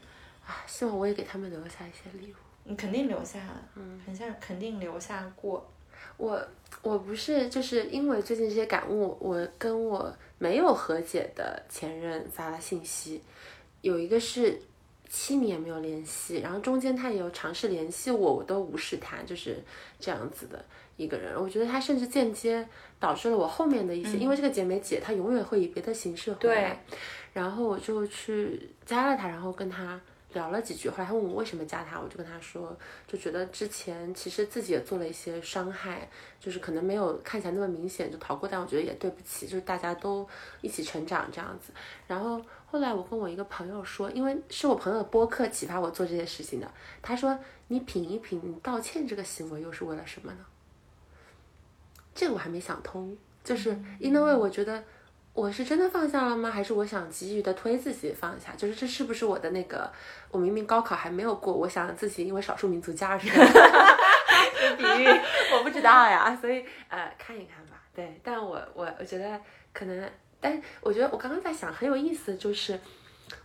[0.66, 2.36] 希望我也给他们留下一些礼物。
[2.64, 5.68] 你肯定留下了，嗯，很像肯定留下过。
[6.18, 6.40] 我
[6.82, 13.22] 我不是就是因为最近这些感悟，我跟我没有和解的前任发了信息，
[13.82, 14.62] 有一个是
[15.10, 19.58] 七年没有联系，然后中间他也有尝试联系我，我都无视他，就是
[20.00, 20.64] 这样子的
[20.96, 21.34] 一个人。
[21.42, 22.68] 我觉得他甚至间接
[23.00, 26.84] 导致了我后面的一些，因为这个姐妹姐她永远会以别的形式回来，
[27.34, 30.00] 然后我就去加了他，然后跟他。
[30.34, 32.78] 聊了几句，后来他问我为什么加他，我就跟他说，
[33.08, 36.08] 就觉得之前其实自己也做了一些伤害，
[36.40, 40.28] 就是可能没有看起来那么明显就逃过，但我觉得也对不起，就是大家都
[40.62, 41.74] 一起成长这样子。
[42.06, 46.72] 然后后来我跟我一个朋友说，因为是我朋友的播客启发我做这件事情的，
[47.02, 47.38] 他说
[47.70, 50.46] 你品一品，你道歉这个行为又是为了什么呢？
[52.14, 54.84] 这个我还没想通，就是因为我觉得。
[55.40, 56.52] 我是真的放下了吗？
[56.52, 58.54] 还是我想急于的推自己放下？
[58.58, 59.90] 就是这是不是我的那个？
[60.32, 63.38] 我明明高考还没有过，我想自己因为少数民族加二十分，
[64.60, 65.08] 这比喻
[65.54, 66.38] 我不知道呀。
[66.42, 67.82] 所以呃，看一看吧。
[67.96, 69.40] 对，但我我我觉得
[69.72, 70.12] 可能，
[70.42, 72.78] 但我觉得我刚刚在想很有意思，就是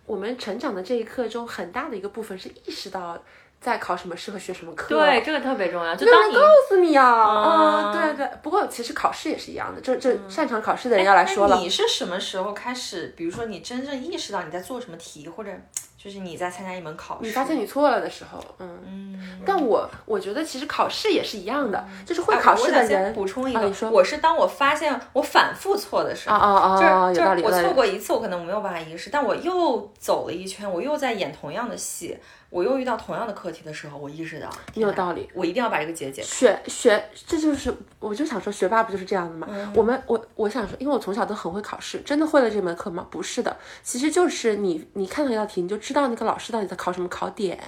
[0.05, 3.23] 我们成长的这一刻中，很大的一个部分是意识到。
[3.65, 4.95] 在考什么适合学什么课。
[4.95, 5.97] 对，这个特别重要。
[5.97, 8.31] 就当你告诉你啊，嗯嗯，对对。
[8.43, 11.57] 不过其实考试也是一样的，这这擅长考试的人要来说了。
[11.57, 13.15] 你是什么时候开始？
[13.17, 15.51] 比如说你真正意识到你在做什么题，或者
[15.97, 19.41] 就是你在参加一门考试，你发现你错了的时候，嗯嗯。
[19.47, 23.15] 但我我觉得其实考试也是一样的，就是会哎考试的人。
[23.15, 27.13] 补充一个，啊我是当我发现我反复错的时候，啊啊啊！
[27.13, 32.19] 就是就是我错过一次，我可能没有办法意识，但我又走了一圈，我又在演同样的戏，
[32.51, 36.29] 我又遇到同样的课题的时候，我意识到你有道理，我一定要把这个结解开。
[36.29, 39.49] 学学，这就是我就想说，学霸不就是这样的吗？
[39.75, 43.07] 我们我我想说，因为我从小都很会考试，真的会了这门课吗？
[43.11, 47.59] 不是的，其实就是你你看到一道题，你就知道那个老师到底在考什么考点。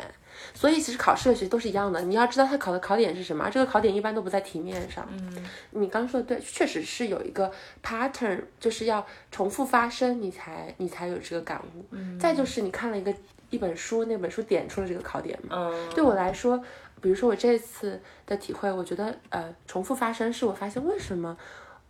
[0.52, 5.06] 所以其实考试的学习都是一样的，你要知道他考的考点是什么，这个考点一般都不在题面上。
[5.10, 7.50] 嗯，你刚说的对，确实是有一个
[7.82, 11.84] pattern，就是要重复发生，你才你才有这个感悟。
[11.90, 13.12] 嗯，再就是你看了一个
[13.50, 15.56] 一本书，那本书点出了这个考点嘛。
[15.56, 16.58] 嗯，对我来说，
[17.00, 21.36] 比如说我这次的体会，我觉得呃，重复发生是我发现为什么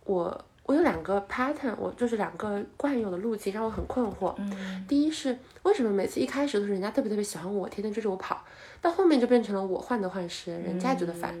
[0.05, 4.33] 我我有两个 pattern，我就是两个惯用的路径，让我很困惑。
[4.37, 8.43] 嗯，第一是为什么每次一开始都是人家特别特别喜欢我，天天追着我跑，
[8.81, 11.33] 到后面就变成了我患得患失，人家觉得烦，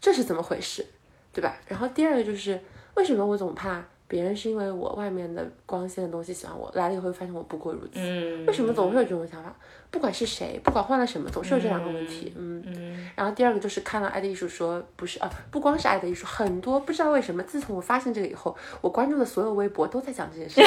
[0.00, 0.84] 这是怎么回事，
[1.32, 1.56] 对吧？
[1.66, 2.60] 然后第二个就是
[2.94, 7.92] 为什么我总怕别人是因为我外面的光鲜的东西喜欢我，来了以后发现我不过如此。
[7.96, 9.54] 嗯，为什么总会有这种想法？
[9.90, 12.32] 不管是谁，不管换了什么，总是有这两个问题。
[12.36, 20.64] 嗯嗯然后第二个就是看了《爱的艺术》说，不是啊，不光是《爱的艺术》，很多不知道为什么，自从我发现这个以后，我关注的所有微博都在讲这件事情，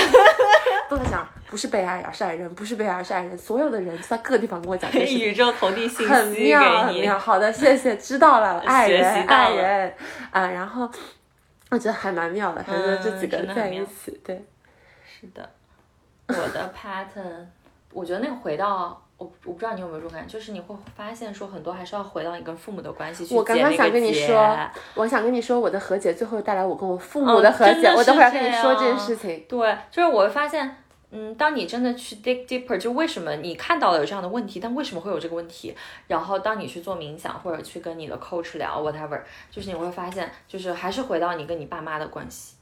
[0.89, 5.25] 都在讲不是被爱而是爱人，不是被爱而是爱人，所有的人都在各个地方跟我讲这件事情。
[5.27, 7.19] 宇宙投递信很息妙，很给你，妙。
[7.19, 9.93] 好的，谢谢，知道了， 爱学人，爱人
[10.31, 10.47] 啊。
[10.49, 10.89] 然后
[11.69, 14.43] 我觉得还蛮妙的，反正这几个在一起，对。
[15.05, 15.49] 是的，
[16.27, 17.45] 我的 pattern，
[17.91, 24.57] 我觉得那个回到我我不知道你有没有这种感觉，就是你会发现说很多还是要回到你跟父母的关系去我刚刚想跟你说，
[24.93, 29.45] 我想跟你说，我的和解最后带来我跟我父母嗯的和解，我等会儿跟你说这件事情。
[29.49, 30.73] 对，就是我会发现，
[31.11, 35.75] 嗯，当你真的去 dig deeper，就为什么你看到了有这样的问题，但为什么会有这个问题？
[36.07, 42.55] 然后当你去做冥想或者去跟你的 coach 聊 whatever，就是你会发现，就是还是回到你跟你爸妈的关系。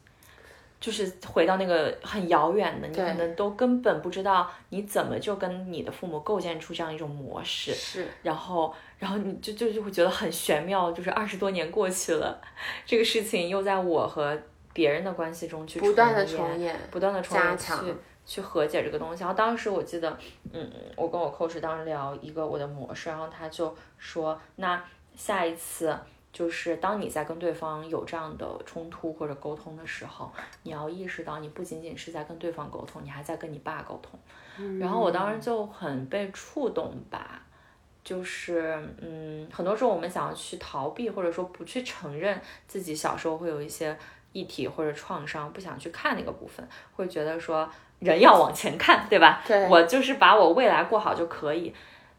[0.79, 12.39] 就是回到那个很遥远的，你可能都根本不知道你怎么就跟你的父母构建出这样一种模式，是，然后，然后你就就就会觉得很玄妙，就是二十多年过去了，
[12.85, 14.37] 这个事情又在我和
[14.71, 17.83] 别人的关系中去不断的重重演，不断的重演加强
[18.27, 19.23] 去去和解这个东西。
[19.23, 20.15] 然后当时我记得，
[20.51, 24.83] 嗯，我跟我 coach 当时聊一个我的模式，然后他就说，那
[25.15, 25.97] 下一次
[26.31, 34.19] 就是当你在跟对方有这样的冲突或者沟通的时候，你要意识到你不仅仅是在跟对方沟通，你还在跟你爸沟通。
[34.79, 37.41] 然后我当时就很被触动吧。
[38.03, 43.97] 就是，嗯，很多时候我们想要去逃避，或者说不去承认自己小时候会有一些
[44.31, 46.65] 议题或者创伤，不想去看那个部分，
[46.95, 47.69] 会觉得说
[47.99, 49.41] 人要往前看，对吧？
[49.47, 51.73] 对我就是把我未来过好就可以。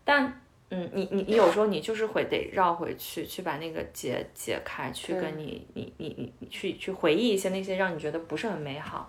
[0.04, 9.08] 但，嗯，你你你有时候你就是会得绕回去，去把那个结解开，去跟你你你你你去去回忆一些那些让你觉得不是很美好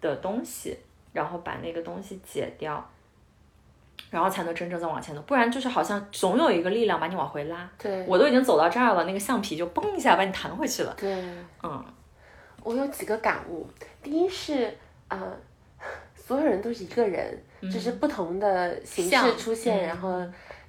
[0.00, 0.76] 的东西，
[1.12, 2.90] 然后把那个东西解掉。
[4.10, 7.70] 然后才能真正再往前走，不然就是好像总有一个力量把你往回拉。
[7.78, 10.92] 对，我都已经走到这儿了，那个橡皮就嘣一下把你弹回去了。
[10.98, 11.22] 对，
[11.62, 11.84] 嗯，
[12.64, 13.68] 我有几个感悟。
[14.02, 15.18] 第一是，呃，
[16.30, 20.10] 所有人都是一个人，就是不同的形式出现，嗯然后，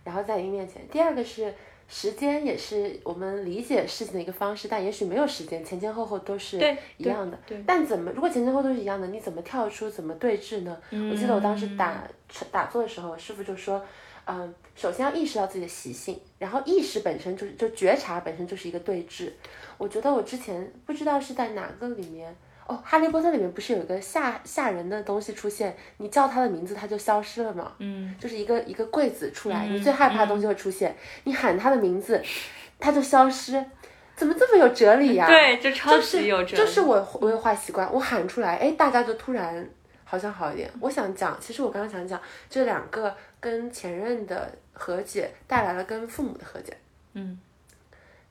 [0.03, 0.82] 然后在你面前。
[0.91, 1.53] 第二个是。
[1.93, 6.57] 时间也是我们理解事情的一个方式，但也许没有时间，前前后后都是
[6.95, 7.38] 一样的。
[7.68, 10.78] 但怎么如果前前后后都是一样的，你怎么跳出，怎么对峙呢？
[11.12, 12.07] 我记得我当时打
[12.49, 13.84] 打坐的时候，师傅就说，
[14.24, 19.30] 嗯，首先要意识到自己的习性，然后意识本身就是就觉察本身就是一个对峙。
[19.78, 22.34] 我觉得我之前不知道是在哪个里面。
[22.68, 25.76] 哦，《哈利波特》里面不是有一个吓吓人的东西出现？
[25.97, 27.74] 你叫他的名字，他就消失了嘛。
[27.80, 30.95] 嗯，就是一个一个柜子出来，你最害怕的东西会出现，
[31.26, 32.22] 你喊他的名字，
[32.80, 33.64] 他就消失。
[34.14, 36.57] 怎么这么有哲理呀、对，这超就是级有哲理。
[36.57, 39.68] 就是我我有坏习惯，我喊出来，哎，大家就突然
[40.03, 40.70] 好像好一点。
[40.80, 46.78] 我想讲，其实我刚刚想讲这两个跟前任的和解带来了跟父母的和解，
[47.14, 47.39] 嗯，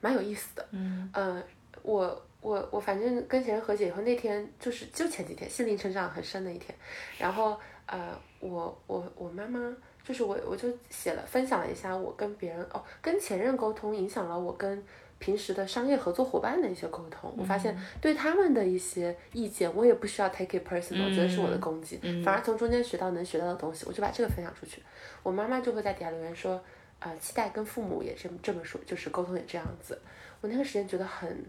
[0.00, 0.64] 蛮有意思的。
[0.70, 1.42] 嗯呃，
[1.82, 6.74] 我我我反正跟前任和解以后，那天就是就前几天，心灵成长很深的一天。
[7.18, 14.82] 然后呃，我我我妈妈就是我我就写了分享了一下我跟别人哦跟前任沟通影响了我跟
[15.18, 17.34] 平时的商业合作伙伴的一些沟通。
[17.36, 24.82] 我发现对他们的一些意见，我也不需要 take it personal，、我觉得是我的攻击，反而从中间学到能学到的东西，我就把这个分享出去。
[25.22, 26.62] 我妈妈就会在底下留言说。
[27.02, 29.98] 呃，期待跟父母也这么这么说，就是沟通也这样子。
[30.42, 31.42] 我那个时间觉得很，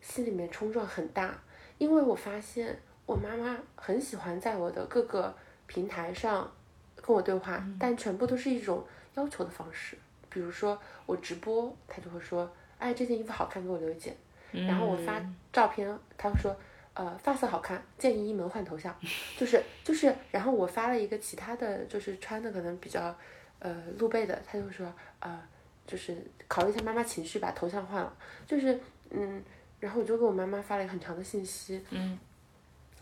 [0.00, 1.38] 心里面冲撞很大，
[1.78, 5.34] 因为我发现我妈妈很喜欢在我的各个
[5.66, 6.50] 平台上
[6.96, 8.84] 跟我对话，但全部都是一种
[9.14, 9.96] 要求的方式。
[10.28, 14.16] 比如说我直播，她就会说，哎，这件衣服好看，给我留一件。
[14.52, 15.20] 然后我发
[15.52, 16.56] 照片，她会说，
[16.94, 18.94] 呃，发色好看，建议一门换头像。
[19.36, 23.14] 就是就是，然后我发了一个其他的就是穿的可能比较。
[23.62, 25.38] 呃，露背的，她就说，呃，
[25.86, 26.16] 就是
[26.48, 28.10] 考虑一下妈妈情绪，把头像换了，
[28.46, 28.80] 就是，
[29.10, 29.44] 嗯，
[29.80, 32.18] 然后我就给我妈妈发了一个很长的信息，嗯，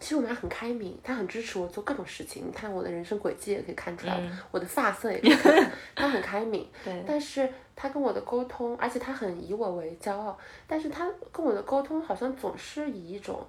[0.01, 13.47] 其实我妈很开明，她很支持我做各种事情，你看我的人生轨迹也可以看出来，我的发色也可以看， 她很开明，对，但是她跟我的沟通，而且她很以我为骄傲，但是她跟我的沟通好像总是以一种，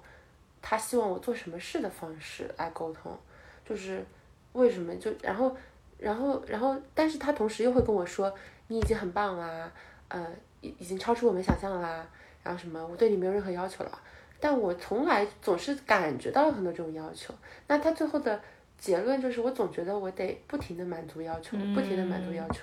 [0.60, 3.16] 她希望我做什么事的方式来沟通，
[3.64, 4.04] 就是
[4.52, 5.56] 为什么就然后。
[6.02, 8.32] 然后，然后，但是她同时又会跟我说，
[8.68, 9.70] 你已经很棒啦，
[10.08, 10.26] 呃，
[10.62, 12.08] 已已经超出我们想象啦，
[12.42, 13.98] 然后什么，我对你没有任何要求了。
[14.38, 17.34] 但我从来总是感觉到了很多这种要求。
[17.66, 18.40] 那他最后的
[18.78, 22.62] 结论就是，我总觉得我得不停的满足要求，不停的满足要求，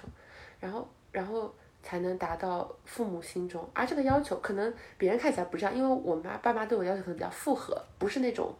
[0.60, 1.54] 然后，然后
[1.84, 3.64] 才能达到父母心中。
[3.74, 8.54] 而这个要求可能别人看起来不这样，因为我妈爸妈对我要求可能比较复合，不是那种。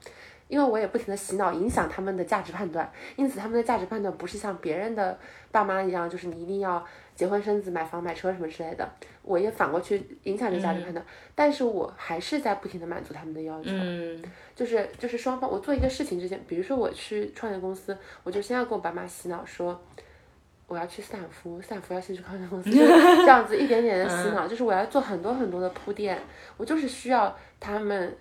[0.48, 5.20] 因为我也不停的洗脑，影响他们的价值判断，因此他们的价值判断不是像别人的
[5.52, 6.82] 爸妈一样，就是你一定要
[7.18, 8.90] 结婚生子、买房买车什么之类的。
[9.24, 11.06] 我也反过去影响着价值判断，
[11.36, 13.72] 但是我还是在不停的满足他们的要求。
[13.74, 14.24] 嗯，
[14.56, 19.78] 就是就是双方，我做一个事情之前，比如说我去创业公司，我就先要跟我爸妈洗脑说，
[20.68, 26.18] 我要去斯坦福，斯坦福要先去创业公司， 这样子一点点的洗脑，就是我要做很多很多的铺垫，
[26.56, 28.16] 我就是需要他们。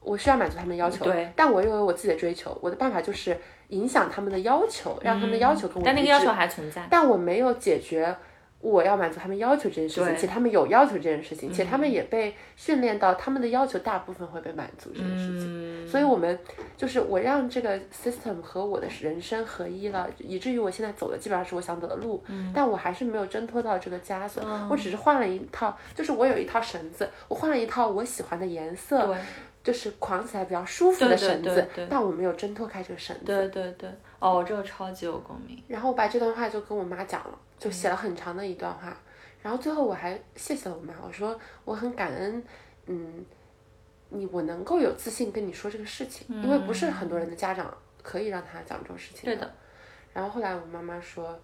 [0.00, 2.56] 我需要满足他们的要求，对，但我又有我自己的追求。
[2.62, 3.36] 我的办法就是
[3.68, 6.86] 影响他们的要求，让他们的要求跟我但那个要求还存在。
[6.90, 8.14] 但我没有解决
[8.60, 15.86] 我要满足他们要求这件事情，且他们有要求这件事情，且他们也被训练到他们的要求大部分会被满足这件事情。
[15.86, 16.36] 所以，我们
[16.76, 22.20] 就是我让这个 system 和我的人生合一了，以至于我现在走的基本上是我想走的路。
[22.52, 29.14] 但我还是没有挣脱到这个枷锁，我只是换了一套，就是我有一套绳子，我换了一套我喜欢的颜色。
[29.68, 33.26] 就是绑起来比较舒服的绳子，但我没有挣脱开这个绳子。
[33.26, 33.86] 对对对，
[34.18, 35.62] 哦，这个超级有共鸣。
[35.68, 38.96] 然后我把这段话就跟我妈讲了，就写了很长的一段话。
[39.42, 42.42] 然后最后我还谢谢了我妈，我说我很感恩，
[42.86, 43.22] 嗯，
[44.08, 47.70] 你我能够有自信跟你说这个事情，因为不是很多人的家长
[48.02, 49.26] 可以让他讲这种事情。
[49.26, 49.52] 对的。
[50.14, 51.38] 然后后来我妈妈说，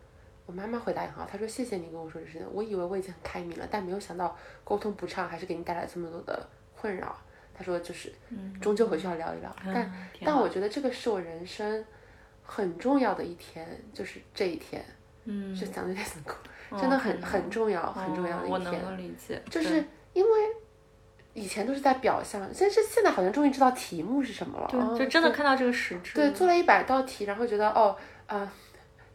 [0.47, 7.15] 我妈妈回答很好，她说谢谢你跟我说这事情，我以为我已经很开明了，但没有想到沟通不畅还是给你带来这么多的困扰。
[7.57, 8.13] 他说就是，
[8.61, 9.93] 终究回去要聊一聊，但
[10.25, 11.85] 但我觉得这个是我人生
[12.43, 14.85] 很重要的一天，就是这一天，
[15.25, 16.35] 嗯，就讲的有点哭，
[16.79, 18.51] 真的很很重要很重要的一天。
[18.51, 20.31] 我能够理解，就是因为
[21.33, 26.15] 以前都是在表象，但是现在好像终于知道题目是什么了，就真的看到这个实质。
[26.15, 27.97] 对，做了一百道题，然后觉得哦，
[28.27, 28.53] 啊。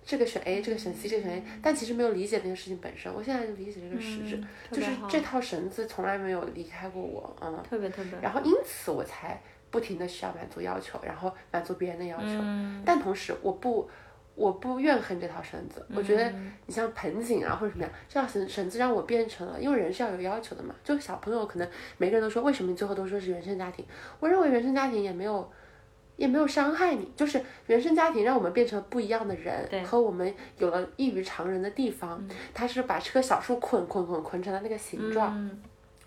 [0.10, 3.14] 这个选 A，这个选 C，这个选 A，但其实没有理解那个事情本身。
[3.14, 8.20] 我现在就理解这个实质，就是这套绳子从来没有离开过我，嗯，特别特别。
[8.20, 9.40] 然后因此我才
[9.70, 12.26] 不停的需要满足要求，然后满足别人的要求。
[12.84, 13.88] 但同时我不
[14.34, 16.34] 我不怨恨这套绳子，我觉得
[16.66, 20.74] 你像盆景啊或者什么样，这套绳绳子让我变成了，因为人是要有要求的嘛。
[20.84, 23.86] 就小朋友可能每个人都说，为什么你最后都说是原生家庭？
[24.20, 25.48] 我认为原生家庭也没有。
[26.20, 32.22] 也没有伤害你，就是原生家庭让我们变成不一样的人，和我们有了异于常人的地方。
[32.54, 35.50] 他是把这棵小树捆捆捆捆成了那个形状，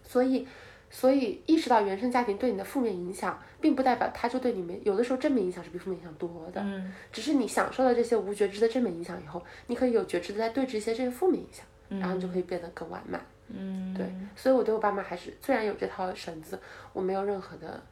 [0.05, 0.47] 所以，
[0.91, 6.61] 所以意识到原生家庭对你的负面影响，并不代表他就对你没有的时候正面影响是比负面影响多的。
[6.61, 11.65] 嗯，只是你享受了这些无觉知的正面影响以后，你可以有觉知的在对峙一些这些负面影响，
[11.99, 13.19] 然后你就可以变得更完满。
[13.49, 14.07] 嗯，对，
[14.37, 16.59] 所以我对我爸妈还是虽然有这套绳子，
[16.93, 17.83] 我没有任何的。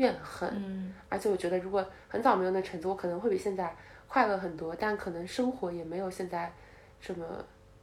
[0.00, 3.76] 怨恨，嗯，而且我觉得，如果很早没有那橙子，我可能会比现在
[4.08, 6.50] 快乐很多，但可能生活也没有现在
[6.98, 7.26] 这么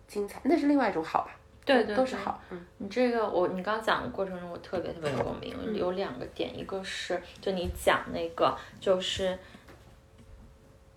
[0.07, 0.41] 精彩。
[0.43, 1.31] 那是另外一种好吧？
[1.63, 2.41] 对对，都是好。
[2.49, 5.75] 嗯，你这个我，你刚讲的过程中，我特别特别有共鸣。
[5.75, 9.37] 有两个点，一个是就你讲那个，就是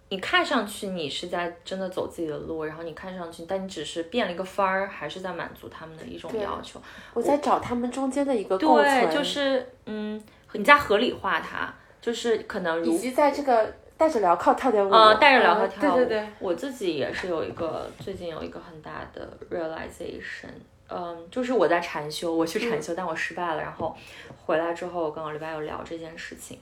[0.08, 6.80] 你看上去你是在真的走自己的路，然后你看上去，但你只是变了一个法儿，还是在满足他们的一种要求。
[7.12, 10.18] 我在找他们中间的一个对，就是嗯。
[10.52, 20.48] 你在合理化它，就是可能以及在这个带着镣铐跳跳舞，呃，带着镣铐跳舞，对对对，我自己也是有一个最近有一个很大的 realization，
[20.88, 23.96] 嗯，就是我在禅修，我去禅修，但我失败了，然后
[24.44, 26.58] 回来之后，我跟我李白有聊这件事情，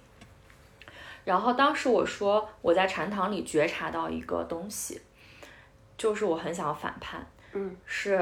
[1.24, 5.00] 然后当时我说我在禅堂里觉察到一个东西，
[5.96, 8.20] 就是我很想反叛，嗯，是，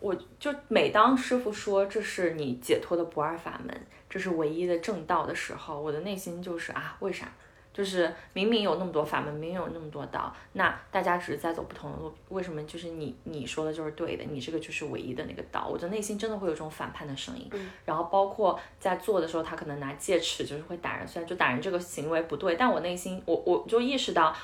[0.00, 7.30] 我就每当师傅说这是你解脱的不二法门，这是唯一的正道的时候，我的内心就是啊，为啥？
[7.70, 15.68] 就是明明有那么多法门，明明有那么多道，那大家只是在走不同的路，为什么就是你你说的就是对的，你这个就是唯一的那个道？
[15.68, 17.48] 我的内心真的会有这种反叛的声音。
[17.52, 24.34] 嗯然后包括在做的时候，他可能拿戒尺就是会打人，虽然就打人这个行为不对，但我内心我我就意识到。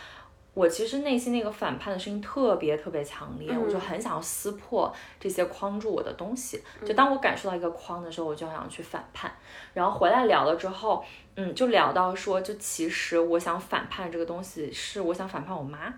[0.54, 6.62] 我其实内心那个反叛的声音特别特别强烈，我就很想要撕破这些框住我的东西。
[6.86, 9.30] 就当我感受到一个框的时候，我就想去反叛。
[9.72, 15.92] 然后回来聊了之后，嗯，就聊到说，就其实我想反叛这个东西，是我想反叛我妈。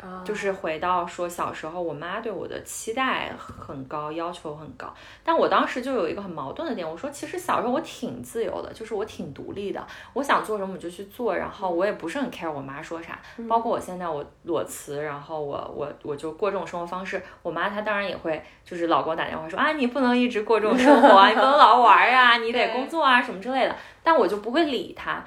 [0.00, 4.92] 啊，就是回到说小时候，我妈对我的期待很高，要求很高，
[5.22, 25.22] 但我当时就有一个很矛盾的点，我说其实小时候我挺自由的，就是我挺独立的，我想做什么我就去做，然后我也不是很 care 我妈说啥，包括我现在我裸辞，然后我我我就过这种生活方式，我妈她当然也会就是老给我打电话说啊你不能一直过这种生活啊， 你不能老玩啊，你得工作啊什么之类的，但我就不会理她。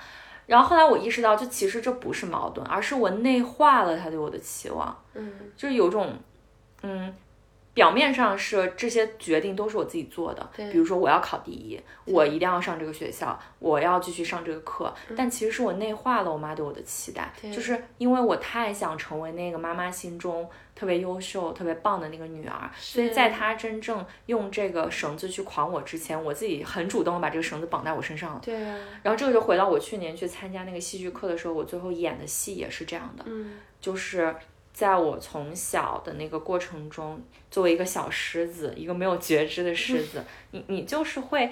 [0.45, 5.31] 然后后来我意识到，就其实这不是矛盾，而是我内化了他对我的期望，嗯。
[5.55, 6.13] 就是有种，
[6.81, 7.13] 嗯，
[7.73, 28.41] 表面上是这些决定都是我自己做的，比如说我要考第一，我一定要上这个学校，我要继续上这个课，但其实是我内化了我妈对我的期待，就是因为我太想成为那个妈妈心中特别优秀、特别棒的那个女儿，所以在她真正用这个绳子去捆我之前，我自己很主动地把这个绳子绑在我身上了。
[28.43, 33.57] 对啊，然后这个就回到我去年去参加那个戏剧课的时候，我最后演的戏也是这样的，嗯。
[33.81, 34.33] 就是
[34.73, 37.21] 在我从小的那个过程中，
[37.51, 41.47] 作为一个小狮子，一个没有觉知的狮子，你你就是会，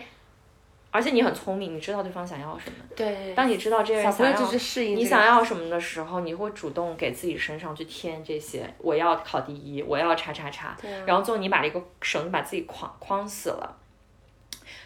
[0.89, 2.78] 而且你很聪明，你知道对方想要什么。
[2.95, 13.78] 对，当你知道这个人想要你这个想要什么的时候，你会主动给自己身上去添这些，我要考第一，我要叉叉叉，对啊然后最后你把这个绳子把自己框框死了。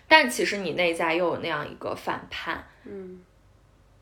[0.07, 3.23] 但其实你内在又有那样一个反叛，嗯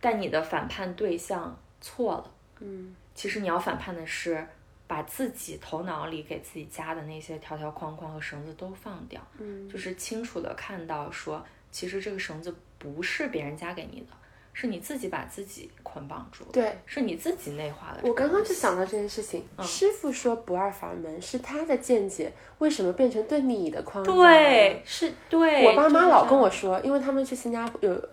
[0.01, 2.31] 但你的反叛对象错了。
[2.59, 4.45] 嗯其实你要反叛的是，
[4.87, 14.07] 把自己头脑里给自己加的那些条条框框和绳子都放掉，嗯，就是清楚的看到说，其实这个绳子不是别人加给你的，
[14.51, 16.77] 是你自己把自己捆绑住，对。
[16.85, 18.07] 是你自己内化的。
[18.07, 24.11] 我刚刚就想到这件事情，嗯师傅说不二法门是他的见解，为什么变成对你的框架？
[24.13, 25.65] 对，，是对。
[25.65, 28.09] 我爸妈老跟我我说，因为他们去新加坡有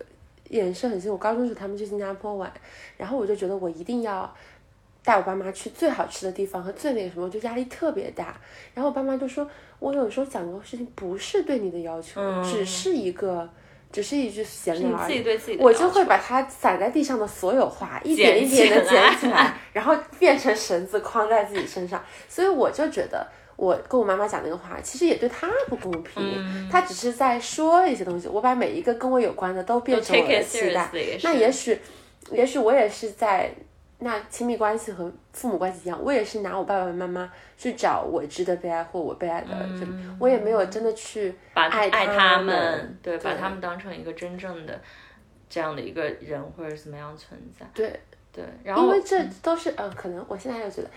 [0.49, 2.51] 也是很近，我高中时候他们去新加坡玩，
[2.97, 4.33] 然后我就觉得我一定要
[5.03, 8.39] 带我爸妈去最好吃的地方和最那个什么，我就压力特别大。
[8.73, 9.49] 然后我爸妈就说，
[9.79, 13.49] 我有时候讲的事情不是对你的要求，嗯只是一个，
[13.91, 15.21] 只是一句闲聊而已。
[15.21, 22.03] 对自己我就会把它散在地上的所有话一点一点的捡起来捡起来，然后变成绳子框在自己身上。
[22.29, 26.21] 所以我就觉得，我跟我妈妈讲那个话，其实也对她不公平。
[26.37, 30.89] 嗯她只是在说一些东西，我把每一个跟我有关的都变成我的期待。
[31.23, 31.79] 那也许，
[32.31, 33.51] 也许我也是在
[34.03, 39.47] 那亲密关系和父母关系一样，我也是拿我爸爸妈妈去找我值得被爱或我被爱的
[39.79, 44.81] 这个，我也没有真的去把爱爱他们们，对，把他们当成一个真正的
[45.49, 47.99] 这样的一个人或者怎么样存在，对，
[48.31, 48.43] 对。
[48.63, 50.89] 然后因为这都是呃，可能我现在又觉得。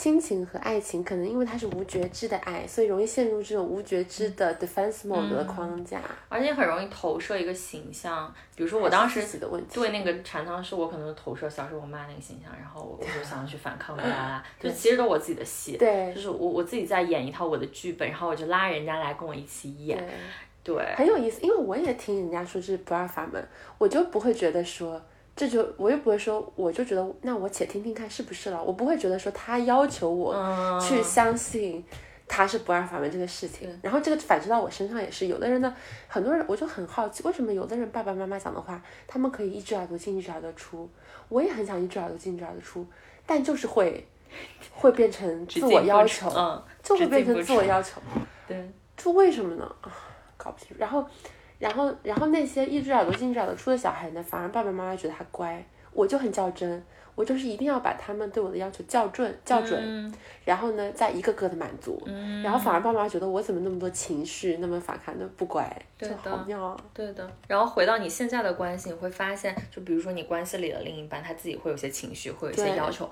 [0.00, 6.00] 亲情和爱情可能因为它是无觉知的爱，所以容易陷入这种无觉知的 defense mode 的框架。
[6.30, 16.14] 而且很容易投射一个形象，比如说我当时自己的问题，对那个禅堂是，我可能投射小时候我妈那个形象，然后我我就想要去反抗啦啦啦， 就其实都是我自己的戏，对。
[16.14, 20.06] 就是我我自己在演一套我的剧本，然后我就拉人家来跟我一起演，对。
[20.62, 23.42] 对，很有意思，因为我也听人家说这是不二法门，
[23.76, 25.00] 我就不会觉得说
[25.40, 31.82] 这就，我又不会说，我就觉得那我且听听看是不是了，我不会觉得说他要求我嗯去相信
[32.28, 35.74] 他是不二法门这个事情，然后这个反射到我身上也是，有的人呢，
[36.08, 40.86] 很多人我就很好奇，为什么有的人爸爸妈妈讲的话，他们可以一只耳朵进一只耳朵出，
[41.30, 42.86] 我也很想一只耳朵进一只耳朵出，
[43.24, 44.06] 但就是会
[44.74, 47.98] 会变成自我要求，嗯，就会变成自我要求。
[48.46, 49.64] 对，这为什么呢？
[49.80, 49.90] 啊，
[50.36, 50.74] 搞不清楚。
[50.76, 51.02] 然后，
[51.60, 56.82] 然后，然后那些一只耳朵进一只耳朵出的小孩呢，反而爸爸妈妈觉得他乖，我就很较真，
[57.14, 60.12] 我就是一定要把他们对我的要求校准、校准，嗯
[60.44, 62.02] 然后呢，再一个个的满足，
[62.42, 65.64] 然后反而爸妈觉得我怎么那么多情绪，那么反抗，那不乖，
[65.98, 66.76] 就对的好妙啊。
[66.94, 73.08] 对的，然后回到你现在的关系，你会发现，就比如说你关系里的另一半，他自己会有些情绪，会有一些要求，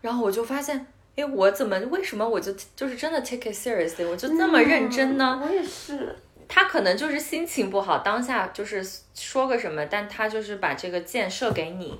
[0.00, 0.86] 然后我就发现，
[1.16, 5.38] 哎，我怎么为什么我就就是真的 take it seriously，我就那么认真呢？
[5.42, 6.16] 嗯我也是，
[6.52, 8.84] 他可能就是心情不好，当下就是
[9.14, 11.98] 说个什么，但他就是把这个箭射给你，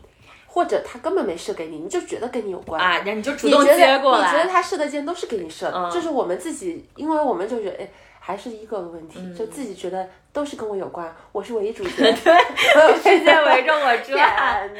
[0.48, 4.50] 或者他根本没射给你，你就觉得跟你有关啊，那你就主动接过来你觉得。
[4.50, 7.88] 他射的箭都是给你射的，嗯这是我们自己，因为我们就觉得，哎，
[8.18, 11.90] 还是一个问题，嗯就自己觉得都是跟我有关，我是唯一主角。
[12.02, 14.02] 对，世界围着我转。
[14.02, 14.18] 天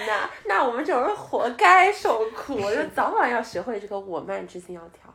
[0.07, 5.10] 哪，那我们这种人活该受苦，我 就早晚要学会这个我慢之心要调。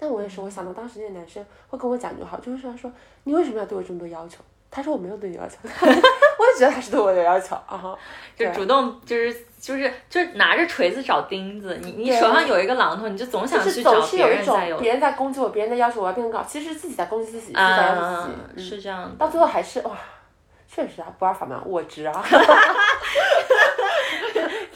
[0.00, 2.90] 但我也是，我想到当时那个男生会跟我讲句话，就是说说
[3.24, 4.38] 你为什么要对我这么多要求？
[4.72, 7.94] 他说我没有对你要求， 我也觉得他是对我有要求啊。
[8.36, 19.16] 就主动就是就是就是拿着锤子找钉子，你你手上有一个榔头，你就总想去找别人在有种别人在攻击我，别人在要求我要变得更好，其实自己在攻击自己，自己在要求啊自己，，嗯是这样的。
[19.18, 19.90] 到最后还是哇，
[20.68, 22.24] 确实啊，不二法门，我值啊。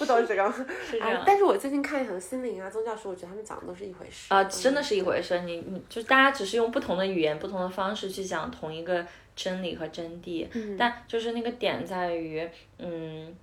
[0.05, 1.13] 不懂这个，是这样。
[1.13, 5.41] 啊但是我最近看很多心灵啊、宗教书，我觉得他们讲的都是一回事啊、嗯真的是一回事。
[5.41, 12.47] 你你就是大家只是用不同的语言、不同的方式去讲同一个真理和真谛，嗯但就是那个点在于，
[12.79, 13.35] 嗯，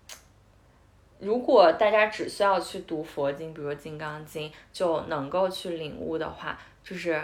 [1.19, 7.19] 如果大家只需要去读佛经，比如说《金刚经》，就能够去领悟的话，就是。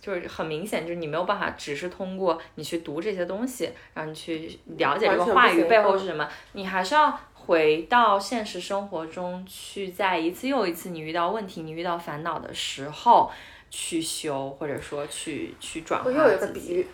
[0.00, 13.30] 就是很明显，就是你没有办法，只是通过你去读这些东西，让你去了解这个话语背后是什么，你还是要回到现实生活中去，在一次又一次你遇到问题、你遇到烦恼的时候
[13.70, 16.86] 去修，或者说去去转化我又有一个比喻，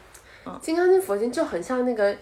[0.60, 2.16] 《金刚经》佛经就很像那个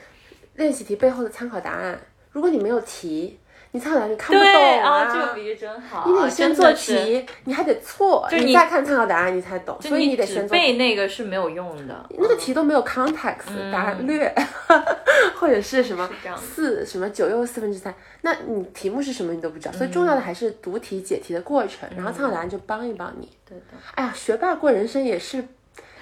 [0.54, 2.00] 练习题背后的参考答案。
[2.30, 3.38] 如果你没有题，
[3.74, 9.80] 你参考答案你看不懂啊，这个比喻真好，你得先做题，你还得错，就是你你再看参考答案，你才懂。
[9.80, 10.56] 所以你得先做。
[10.56, 14.32] 背那个是没有用的，那个题都没有 context，、答案略，
[15.36, 23.28] 或者是什么四什么九又四分之三，那你题目是什么你都不知道，所以重要的还是读题解题的过程，然后参考答案就帮一帮你。
[23.48, 23.64] 对的，
[23.94, 25.42] 哎呀，学霸过人生也是，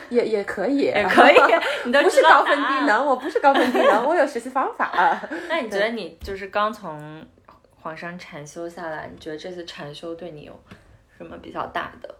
[0.09, 1.37] 也也可以，也可以，
[1.87, 4.91] 你都不是高分低能，我不是高分低能，我有学习方法。
[5.49, 7.25] 那你觉得你就是刚从
[7.81, 10.59] 黄山禅修下来，你觉得这次禅修对你有
[11.17, 12.15] 什么比较大的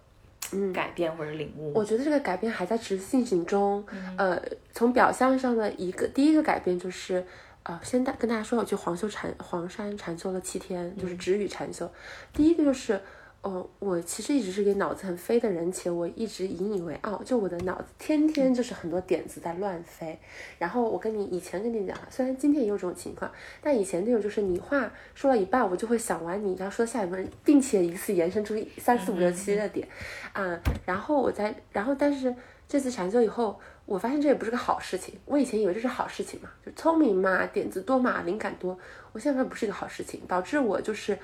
[0.53, 1.73] 嗯改变或者领悟？
[1.73, 3.85] 嗯我觉得这个改变还在持续进行中。
[4.17, 4.41] 呃，
[4.73, 7.25] 从表象上的一个第一个改变就是，
[7.63, 11.91] 呃，先大跟大家说，我去黄修禅黄山禅修了七天，就是止语禅修。
[12.33, 13.01] 第一个就是。
[13.43, 20.19] 呃，我其实一直是个脑子很飞的人，且我一直引以为傲，就我的脑子天天就是很多点子在乱飞。
[20.59, 23.33] 然后我跟你以前跟你讲，虽然今天也有这种情况，
[23.63, 29.89] 但以前那种就是你话说了一半，我就会想完你要说下一步，并且一次延伸出三四五六七的点，
[30.35, 32.35] 啊、然后我再，然后但是
[32.69, 35.19] 这次禅修以后，我发现这也不是个好事情。
[35.25, 38.79] 我以前以为这是好事情嘛，就聪明嘛，点子多嘛，灵感多。
[39.13, 41.19] 我现在发现不是一个好事情，导致我就是，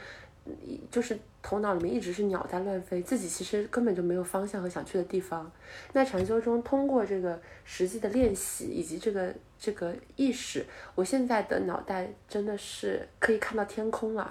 [0.91, 5.51] 就是头脑里面一直是鸟在乱飞，自己其实根本就没有方向和想去的地方。
[5.93, 14.31] 那禅修中，通过这个实际的练习以及这个这个意识，我现在的脑袋真的是可以看到天空了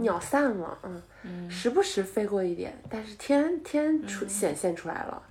[0.00, 0.78] 鸟散了，
[1.24, 5.22] 嗯，时不时飞过一点，但是天天出显现出来了，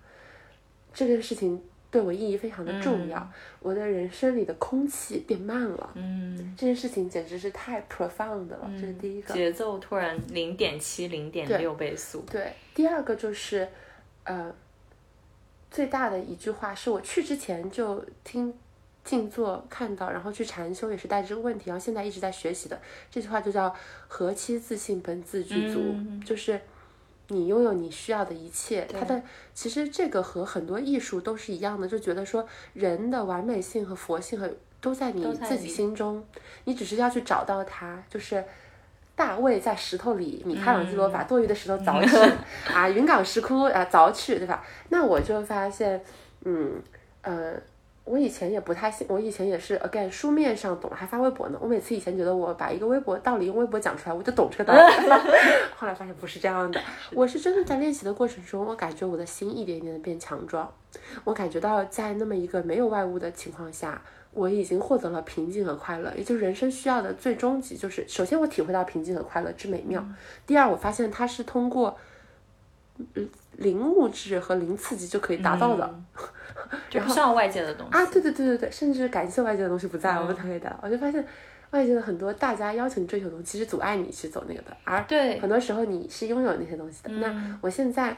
[0.94, 1.62] 这个事情
[1.96, 3.26] 对我意义非常的重要，
[3.62, 9.34] 我的人生里的空气变慢了，嗯，这件事情简直是太 profound 了，这是第一个。
[9.34, 13.66] 节奏突然零点七、零点六倍速，对，第二个就是，
[14.26, 14.54] 呃，
[15.72, 18.54] 最大的一句话是我去之前就听
[19.06, 22.78] 静坐看到，然后去禅修也是带着这个问题，然后现在一直在学习的。
[23.10, 23.74] 这句话就叫
[24.10, 25.96] “何其自信，本自具足”，
[26.26, 26.60] 就是
[27.30, 28.88] 你拥有你需要的一切。
[28.92, 29.22] 它的
[29.54, 34.50] 其实这个和很多艺术都是一样的，就觉得说人的完美性和佛性和
[34.80, 36.26] 都在你自己心中，
[36.66, 38.44] 你只是要去找到它，就是。
[39.18, 42.18] 大卫在石头里，米开朗基罗把多余的石头凿去，
[42.70, 44.62] 啊，云冈石窟啊凿去，对吧？
[44.90, 46.04] 那我就发现，
[46.44, 46.84] 嗯，
[47.22, 47.54] 呃，
[48.06, 51.58] 我以前也不太信，我以前也是 again 书面上懂，还发微博呢。
[51.60, 55.18] 我每次以前觉得我把一个微博道理用微博讲出来，我就懂这个道理了。
[55.76, 56.80] 后来发现不是这样的，
[57.14, 60.72] 我是真的在练习的过程中，我感觉我的心一点一点的变强壮，
[61.24, 64.02] 我感觉到在那么一个没有外物的情况下。
[64.32, 70.06] 我已经获得了平静和快乐，也就是人生需要的最终极，就是首先我体会到平静和快乐之美妙，
[70.46, 71.98] 第二我发现它是通过，
[73.58, 75.96] 零物质和零刺激就可以达到的，
[76.90, 80.80] 就不需要外界的东西啊，对对对对对，甚至感谢外界的东西不在，我们才可以达到。
[80.82, 81.26] 我就发现
[81.72, 87.10] 外界的很多大家要求你追求的东西，其实阻碍你去走那个的，而对很多时候你是拥有那些东西的。
[87.10, 88.16] 那我现在，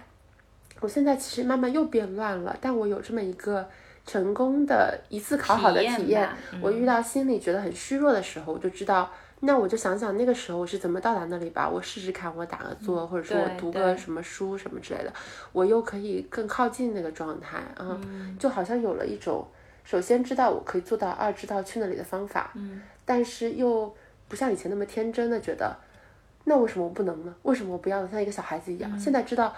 [0.80, 3.68] 我现在其实慢慢又变乱了，但我有这么一个。
[4.10, 11.70] 成功的一次考好的体验，体验吧我遇到心里觉得很虚弱的时候，我就知道，那我就想想那个时候我是怎么到达那里吧。
[11.70, 15.14] 我试试看，我打个坐，或者说我读个什么书什么之类的，
[15.52, 18.00] 我又可以更靠近那个状态啊，
[18.40, 19.46] 就好像有了一种，
[19.84, 23.94] 首先知道我可以做到，二知道去那里的方法，嗯，但是又
[24.28, 25.76] 不像以前那么天真的觉得。
[26.50, 27.36] 那为什么我不能呢？
[27.42, 28.08] 为什么我不要呢？
[28.10, 29.54] 像一个小孩子一样，现在知道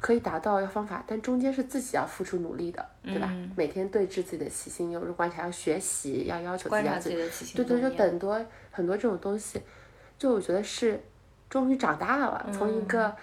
[0.00, 3.32] 可以达到要方法，但中间是自己要付出努力的，对吧？
[3.56, 9.62] 每天对峙自己的喜新忧忧，观察要学习，要要求自己自己的起心对对，就动念很多很多这种东西，
[10.18, 11.00] 就我觉得是
[11.48, 13.14] 终于长大了，从一个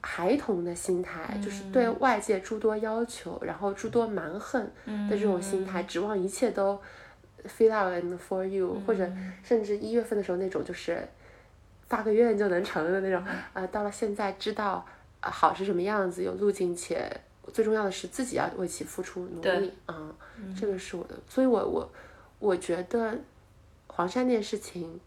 [0.00, 4.60] 孩童的心态，就是对外界诸多要求，然后诸多蛮横
[5.08, 6.80] 的这种心态，指望一切都
[7.46, 9.08] fill out and for you，、或者
[9.44, 11.06] 甚至一月份的时候那种就是
[11.86, 13.22] 发个愿就能成的那种，
[13.52, 14.84] 呃，到了现在知道、
[15.20, 17.10] 呃、好是什么样子，有路径且。
[17.52, 20.14] 最重要的是自己要为其付出努对力，嗯，
[20.58, 21.92] 这个是我的，所以我我
[22.38, 23.14] 我觉得
[23.96, 24.98] 黄山那件事情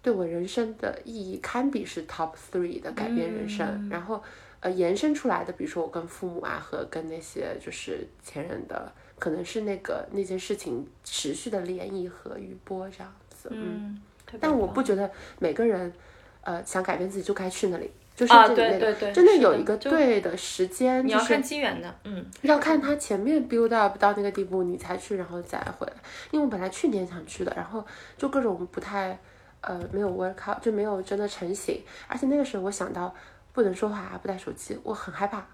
[0.00, 4.22] 对我人生的意义堪比是 top three 的改变人生，然后
[4.60, 14.00] 呃延伸出来的，比如说我跟父母啊和跟那些就是前任的，可能是那个那件事情持续的涟漪和余波这样子，嗯，
[14.40, 15.92] 但我不觉得每个人
[16.40, 17.90] 呃想改变自己就该去那里。
[18.16, 25.92] 就是对对对真的有一个对的时间，就是你要看机缘的，嗯要看他前面 build up 到那个地步，你才去，然后再回来。
[26.30, 27.84] 因为我本来去年想去的，然后
[28.16, 29.18] 就各种不太，
[29.60, 31.80] 呃，没有 work out，就没有真的成型。
[32.08, 33.14] 而且那个时候我想到
[33.52, 35.46] 不能说话，不带手机，我很害怕。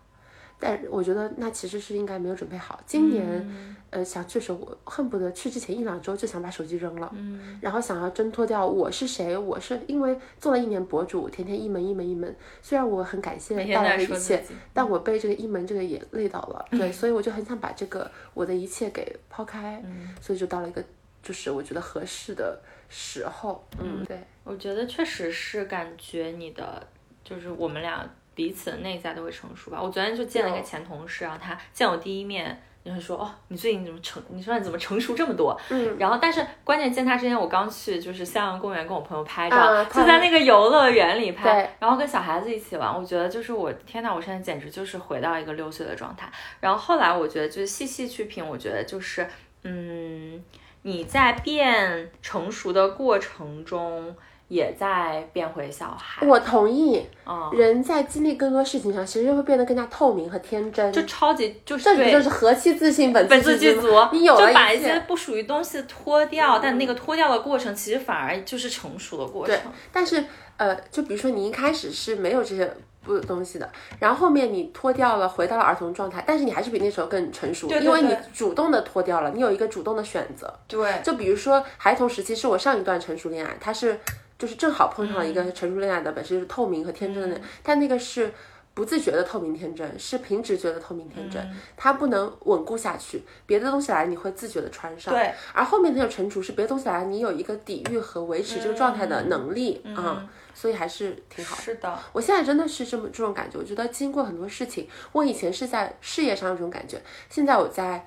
[0.63, 2.81] 但我觉得那其实是应该没有准备好。
[2.87, 12.33] 今年，呃，想去的时候，我恨不得去之前一两周就想把手机扔了，嗯，然后想要挣脱掉我是谁，我是因为做了一年博主，天天一门一门一门，
[12.63, 19.83] 虽然我很感谢带来的一切，但我被这个一门这个也累到了， 对，所以我就很想把这个我的一切给抛开，
[20.21, 20.81] 所以就到了一个
[21.25, 26.87] 就是我觉得合适的时候，嗯，对，我觉得确实是感觉你的，
[27.25, 29.79] 就是我们俩彼此的内在都会成熟吧。
[29.83, 32.63] 我昨天就见了一个前同事，然后他见我第一面。
[32.85, 34.21] 就会说哦，你最近怎么成？
[34.31, 35.57] 你说你怎么成熟这么多？
[35.71, 42.93] 嗯，然后但是关键见他之前，我刚去就是襄阳公园跟我朋友拍照，啊就在那个游乐园里拍，然后跟小孩子一起玩。
[42.93, 46.29] 我觉得就是我天呐，我现在简直就是回到一个六岁的状态。
[46.59, 49.25] 然后后来我觉得就是细细去品，我觉得就是
[49.63, 50.43] 嗯，
[50.83, 54.13] 你在变成熟的过程中，
[54.53, 56.27] 也在变回小孩。
[56.27, 63.89] 我同意，嗯，人在经历更多事情上，其实会变得更加透明和天真，就超级就是这不就是和气自信、本本自具足。
[64.13, 69.57] 你有了就把一些不属于东西脱掉，但那个脱掉的过程，其实反而就是成熟的过程。
[69.57, 69.63] 对。
[69.91, 70.23] 但是
[70.59, 72.71] 呃，就比如说你一开始是没有这些
[73.03, 73.67] 不东西的，
[73.99, 80.53] 然后后面你脱掉了，回到了儿童状态，但是你还是比那时候更成熟，对对因为你主动的脱掉了，你有一个主动的选择。
[80.69, 83.99] 对，就比如说孩童时期是我上一段成熟恋爱，它是
[84.43, 88.33] 就是正好碰上了一个成熟恋爱的本身就是透明和天真的，但那个是。
[88.75, 91.47] 不自觉的透明天真，是凭直觉的透明天真，
[91.77, 93.23] 它不能稳固下去。
[93.45, 95.13] 别的东西来，你会自觉的穿上。
[95.13, 101.63] 对，而后面那个成熟是别的东西来，你有一个抵御和维持这个状态的能力啊、所以还是挺好的。
[101.63, 106.99] 是的，我现在真的是这么这种感觉，我觉得经过很多事情，我以前是在事业上有这种感觉，
[107.29, 108.07] 现在我在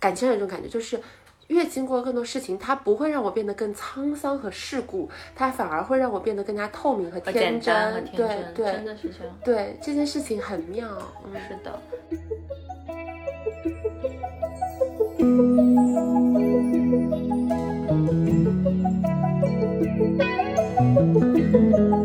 [0.00, 0.98] 感情上有这种感觉，就是
[1.48, 8.04] 越经过更多事情，它不会让我变得更沧桑和世故，它反而会让我变得更加透明和天真。
[8.16, 9.36] 对对，真的是这样。
[9.44, 10.88] 对这件事情很妙。
[11.24, 11.78] 嗯，是的。